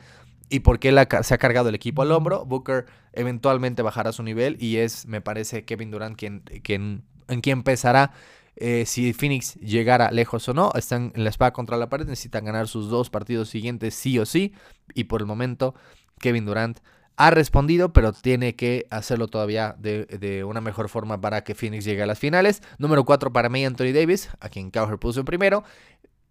y 0.50 0.62
porque 0.62 0.90
él 0.90 1.00
se 1.22 1.34
ha 1.34 1.38
cargado 1.38 1.70
el 1.70 1.76
equipo 1.76 2.02
al 2.02 2.12
hombro. 2.12 2.46
Booker 2.46 2.86
eventualmente 3.14 3.82
bajará 3.82 4.12
su 4.12 4.24
nivel 4.24 4.58
y 4.60 4.78
es, 4.78 5.06
me 5.06 5.22
parece, 5.22 5.64
Kevin 5.66 5.92
Durant 5.92 6.18
quien, 6.18 6.42
quien, 6.64 7.04
en 7.28 7.42
quien 7.42 7.60
empezará 7.60 8.12
eh, 8.60 8.84
si 8.86 9.14
Phoenix 9.14 9.56
llegara 9.56 10.12
lejos 10.12 10.48
o 10.50 10.54
no. 10.54 10.72
Están 10.76 11.14
en 11.16 11.24
la 11.24 11.30
espada 11.30 11.54
contra 11.54 11.78
la 11.78 11.90
pared, 11.90 12.06
necesitan 12.06 12.46
ganar 12.46 12.68
sus 12.68 12.90
dos 12.90 13.10
partidos 13.10 13.50
siguientes 13.50 13.96
sí 13.96 14.20
o 14.20 14.26
sí. 14.26 14.54
Y 14.94 15.06
por 15.06 15.22
el 15.22 15.28
momento, 15.28 15.76
Kevin 16.20 16.46
Durant 16.46 16.80
ha 17.16 17.32
respondido, 17.32 17.92
pero 17.92 18.14
tiene 18.14 18.56
que 18.56 18.86
hacerlo 18.92 19.28
todavía 19.28 19.76
de, 19.78 20.44
una 20.46 20.62
mejor 20.62 20.88
forma 20.88 21.20
para 21.20 21.44
que 21.44 21.56
Phoenix 21.56 21.84
llegue 21.84 22.04
a 22.04 22.06
las 22.06 22.20
finales. 22.20 22.62
Número 22.78 23.04
4 23.04 23.34
para 23.34 23.50
mí, 23.50 23.66
Anthony 23.66 23.92
Davis, 23.94 24.30
a 24.40 24.50
quien 24.50 24.72
Cowher 24.72 25.00
puso 25.00 25.22
en 25.22 25.26
primero. 25.26 25.64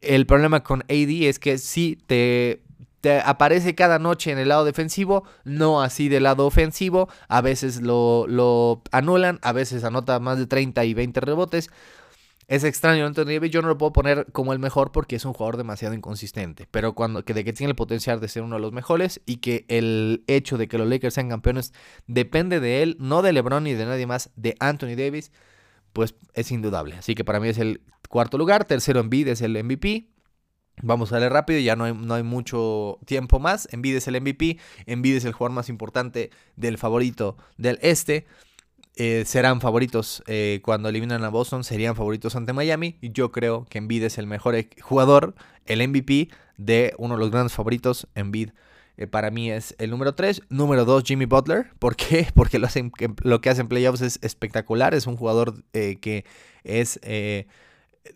El 0.00 0.26
problema 0.26 0.62
con 0.62 0.82
AD 0.82 1.26
es 1.28 1.38
que 1.38 1.58
si 1.58 1.96
te 2.06 2.62
aparece 3.24 3.74
cada 3.74 3.98
noche 3.98 4.32
en 4.32 4.38
el 4.38 4.48
lado 4.48 4.64
defensivo, 4.64 5.24
no 5.44 5.82
así 5.82 6.08
del 6.08 6.22
lado 6.22 6.46
ofensivo. 6.46 7.08
A 7.28 7.40
veces 7.40 7.82
lo, 7.82 8.26
lo, 8.26 8.82
anulan, 8.90 9.38
a 9.42 9.52
veces 9.52 9.84
anota 9.84 10.20
más 10.20 10.38
de 10.38 10.46
30 10.46 10.84
y 10.84 10.94
20 10.94 11.20
rebotes. 11.20 11.70
Es 12.48 12.64
extraño, 12.64 13.04
Anthony 13.04 13.26
Davis 13.26 13.50
yo 13.50 13.60
no 13.60 13.68
lo 13.68 13.76
puedo 13.76 13.92
poner 13.92 14.26
como 14.32 14.54
el 14.54 14.58
mejor 14.58 14.90
porque 14.90 15.16
es 15.16 15.26
un 15.26 15.34
jugador 15.34 15.58
demasiado 15.58 15.94
inconsistente, 15.94 16.66
pero 16.70 16.94
cuando 16.94 17.22
que 17.22 17.34
de 17.34 17.44
que 17.44 17.52
tiene 17.52 17.72
el 17.72 17.76
potencial 17.76 18.20
de 18.20 18.28
ser 18.28 18.42
uno 18.42 18.56
de 18.56 18.62
los 18.62 18.72
mejores 18.72 19.20
y 19.26 19.36
que 19.36 19.66
el 19.68 20.24
hecho 20.28 20.56
de 20.56 20.66
que 20.66 20.78
los 20.78 20.88
Lakers 20.88 21.12
sean 21.12 21.28
campeones 21.28 21.74
depende 22.06 22.58
de 22.58 22.82
él, 22.82 22.96
no 23.00 23.20
de 23.20 23.34
LeBron 23.34 23.64
ni 23.64 23.74
de 23.74 23.84
nadie 23.84 24.06
más, 24.06 24.30
de 24.34 24.56
Anthony 24.60 24.96
Davis, 24.96 25.30
pues 25.92 26.14
es 26.32 26.50
indudable. 26.50 26.96
Así 26.96 27.14
que 27.14 27.22
para 27.22 27.38
mí 27.38 27.48
es 27.48 27.58
el 27.58 27.82
cuarto 28.08 28.38
lugar, 28.38 28.64
tercero 28.64 29.00
Embiid 29.00 29.28
es 29.28 29.42
el 29.42 29.62
MVP. 29.62 30.08
Vamos 30.80 31.12
a 31.12 31.18
leer 31.18 31.32
rápido, 31.32 31.60
ya 31.60 31.76
no 31.76 31.84
hay, 31.84 31.92
no 31.92 32.14
hay 32.14 32.22
mucho 32.22 32.98
tiempo 33.04 33.40
más. 33.40 33.68
Embiid 33.72 33.96
es 33.96 34.08
el 34.08 34.18
MVP, 34.18 34.58
Embiid 34.86 35.16
es 35.16 35.26
el 35.26 35.32
jugador 35.32 35.54
más 35.54 35.68
importante 35.68 36.30
del 36.56 36.78
favorito 36.78 37.36
del 37.58 37.78
este. 37.82 38.26
Eh, 39.00 39.22
serán 39.26 39.60
favoritos 39.60 40.24
eh, 40.26 40.58
cuando 40.64 40.88
eliminan 40.88 41.22
a 41.22 41.28
Boston, 41.28 41.62
serían 41.62 41.94
favoritos 41.94 42.34
ante 42.34 42.52
Miami. 42.52 42.98
Y 43.00 43.12
yo 43.12 43.30
creo 43.30 43.64
que 43.70 43.78
Embiid 43.78 44.02
es 44.02 44.18
el 44.18 44.26
mejor 44.26 44.56
e-, 44.56 44.70
jugador, 44.80 45.36
el 45.66 45.86
MVP 45.86 46.30
de 46.56 46.94
uno 46.98 47.14
de 47.14 47.20
los 47.20 47.30
grandes 47.30 47.52
favoritos. 47.52 48.08
Embiid 48.16 48.50
eh, 48.96 49.06
para 49.06 49.30
mí 49.30 49.52
es 49.52 49.76
el 49.78 49.90
número 49.90 50.16
3. 50.16 50.42
Número 50.48 50.84
2, 50.84 51.04
Jimmy 51.06 51.26
Butler. 51.26 51.70
¿Por 51.78 51.94
qué? 51.94 52.26
Porque 52.34 52.58
lo, 52.58 52.66
hacen, 52.66 52.90
lo 53.22 53.40
que 53.40 53.50
hace 53.50 53.60
en 53.60 53.68
playoffs 53.68 54.00
es 54.00 54.18
espectacular. 54.20 54.94
Es 54.94 55.06
un 55.06 55.16
jugador 55.16 55.62
que 55.70 56.24
es 56.64 56.98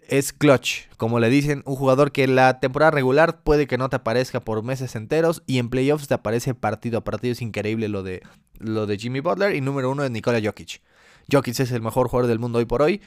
es 0.08 0.32
clutch, 0.32 0.88
como 0.96 1.20
le 1.20 1.28
dicen, 1.28 1.62
un 1.64 1.76
jugador 1.76 2.12
que 2.12 2.26
la 2.26 2.60
temporada 2.60 2.90
regular 2.90 3.42
puede 3.42 3.66
que 3.66 3.78
no 3.78 3.88
te 3.88 3.96
aparezca 3.96 4.40
por 4.40 4.62
meses 4.62 4.94
enteros 4.96 5.42
y 5.46 5.58
en 5.58 5.68
playoffs 5.68 6.08
te 6.08 6.14
aparece 6.14 6.54
partido 6.54 6.98
a 6.98 7.04
partido. 7.04 7.32
Es 7.32 7.42
increíble 7.42 7.88
lo 7.88 8.02
de, 8.02 8.22
lo 8.58 8.86
de 8.86 8.98
Jimmy 8.98 9.20
Butler. 9.20 9.54
Y 9.54 9.60
número 9.60 9.90
uno 9.90 10.04
es 10.04 10.10
Nikola 10.10 10.40
Jokic. 10.42 10.82
Jokic 11.30 11.60
es 11.60 11.70
el 11.72 11.82
mejor 11.82 12.08
jugador 12.08 12.28
del 12.28 12.38
mundo 12.38 12.58
hoy 12.58 12.64
por 12.64 12.82
hoy. 12.82 13.00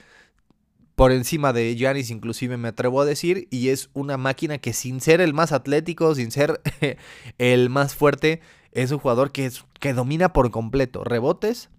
Por 0.96 1.12
encima 1.12 1.52
de 1.52 1.76
Giannis 1.76 2.10
inclusive 2.10 2.58
me 2.58 2.70
atrevo 2.70 3.02
a 3.02 3.06
decir. 3.06 3.48
Y 3.52 3.70
es 3.70 3.90
una 3.94 4.18
máquina 4.18 4.58
que 4.58 4.74
sin 4.74 5.02
ser 5.02 5.22
el 5.22 5.34
más 5.34 5.52
atlético, 5.52 6.16
sin 6.16 6.32
ser 6.32 6.62
el 7.38 7.70
más 7.70 7.96
fuerte, 7.96 8.42
es 8.72 8.92
un 8.92 9.00
jugador 9.00 9.32
que, 9.32 9.46
es, 9.46 9.64
que 9.80 9.94
domina 9.94 10.34
por 10.34 10.52
completo. 10.52 11.04
Rebotes, 11.04 11.70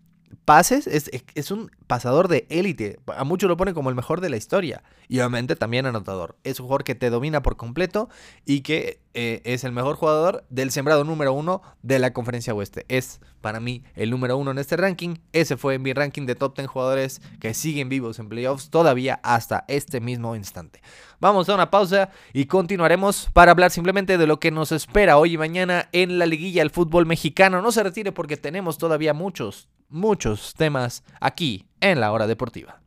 pases, 0.46 0.86
es, 0.86 1.10
es, 1.34 1.50
un 1.50 1.70
pasador 1.86 2.28
de 2.28 2.46
élite. 2.48 2.98
A 3.14 3.24
muchos 3.24 3.48
lo 3.48 3.56
ponen 3.56 3.74
como 3.74 3.90
el 3.90 3.96
mejor 3.96 4.22
de 4.22 4.30
la 4.30 4.38
historia. 4.38 4.82
Y 5.08 5.18
obviamente 5.18 5.56
también 5.56 5.84
anotador. 5.84 6.36
Es 6.44 6.58
un 6.60 6.66
jugador 6.66 6.84
que 6.84 6.94
te 6.94 7.10
domina 7.10 7.42
por 7.42 7.56
completo 7.56 8.08
y 8.46 8.60
que 8.60 9.00
eh, 9.12 9.42
es 9.44 9.64
el 9.64 9.72
mejor 9.72 9.96
jugador 9.96 10.44
del 10.48 10.70
sembrado 10.70 11.02
número 11.04 11.32
uno 11.32 11.62
de 11.82 11.98
la 11.98 12.12
conferencia 12.12 12.54
oeste. 12.54 12.86
Es 12.88 13.20
para 13.40 13.60
mí 13.60 13.82
el 13.94 14.10
número 14.10 14.36
uno 14.36 14.52
en 14.52 14.58
este 14.58 14.76
ranking. 14.76 15.16
Ese 15.32 15.56
fue 15.56 15.78
mi 15.78 15.92
ranking 15.92 16.26
de 16.26 16.34
top 16.34 16.56
10 16.56 16.68
jugadores 16.68 17.20
que 17.40 17.52
siguen 17.52 17.88
vivos 17.88 18.18
en 18.18 18.28
playoffs 18.28 18.70
todavía 18.70 19.20
hasta 19.22 19.64
este 19.68 20.00
mismo 20.00 20.36
instante. 20.36 20.80
Vamos 21.18 21.48
a 21.48 21.54
una 21.54 21.70
pausa 21.70 22.10
y 22.32 22.46
continuaremos 22.46 23.30
para 23.32 23.50
hablar 23.50 23.70
simplemente 23.70 24.16
de 24.18 24.26
lo 24.26 24.38
que 24.38 24.50
nos 24.50 24.70
espera 24.70 25.18
hoy 25.18 25.34
y 25.34 25.38
mañana 25.38 25.88
en 25.92 26.18
la 26.18 26.26
liguilla 26.26 26.60
del 26.60 26.70
fútbol 26.70 27.06
mexicano. 27.06 27.62
No 27.62 27.72
se 27.72 27.82
retire 27.82 28.12
porque 28.12 28.36
tenemos 28.36 28.78
todavía 28.78 29.14
muchos, 29.14 29.68
muchos 29.88 30.54
temas 30.54 31.02
aquí 31.20 31.66
en 31.80 32.00
la 32.00 32.12
hora 32.12 32.26
deportiva. 32.26 32.80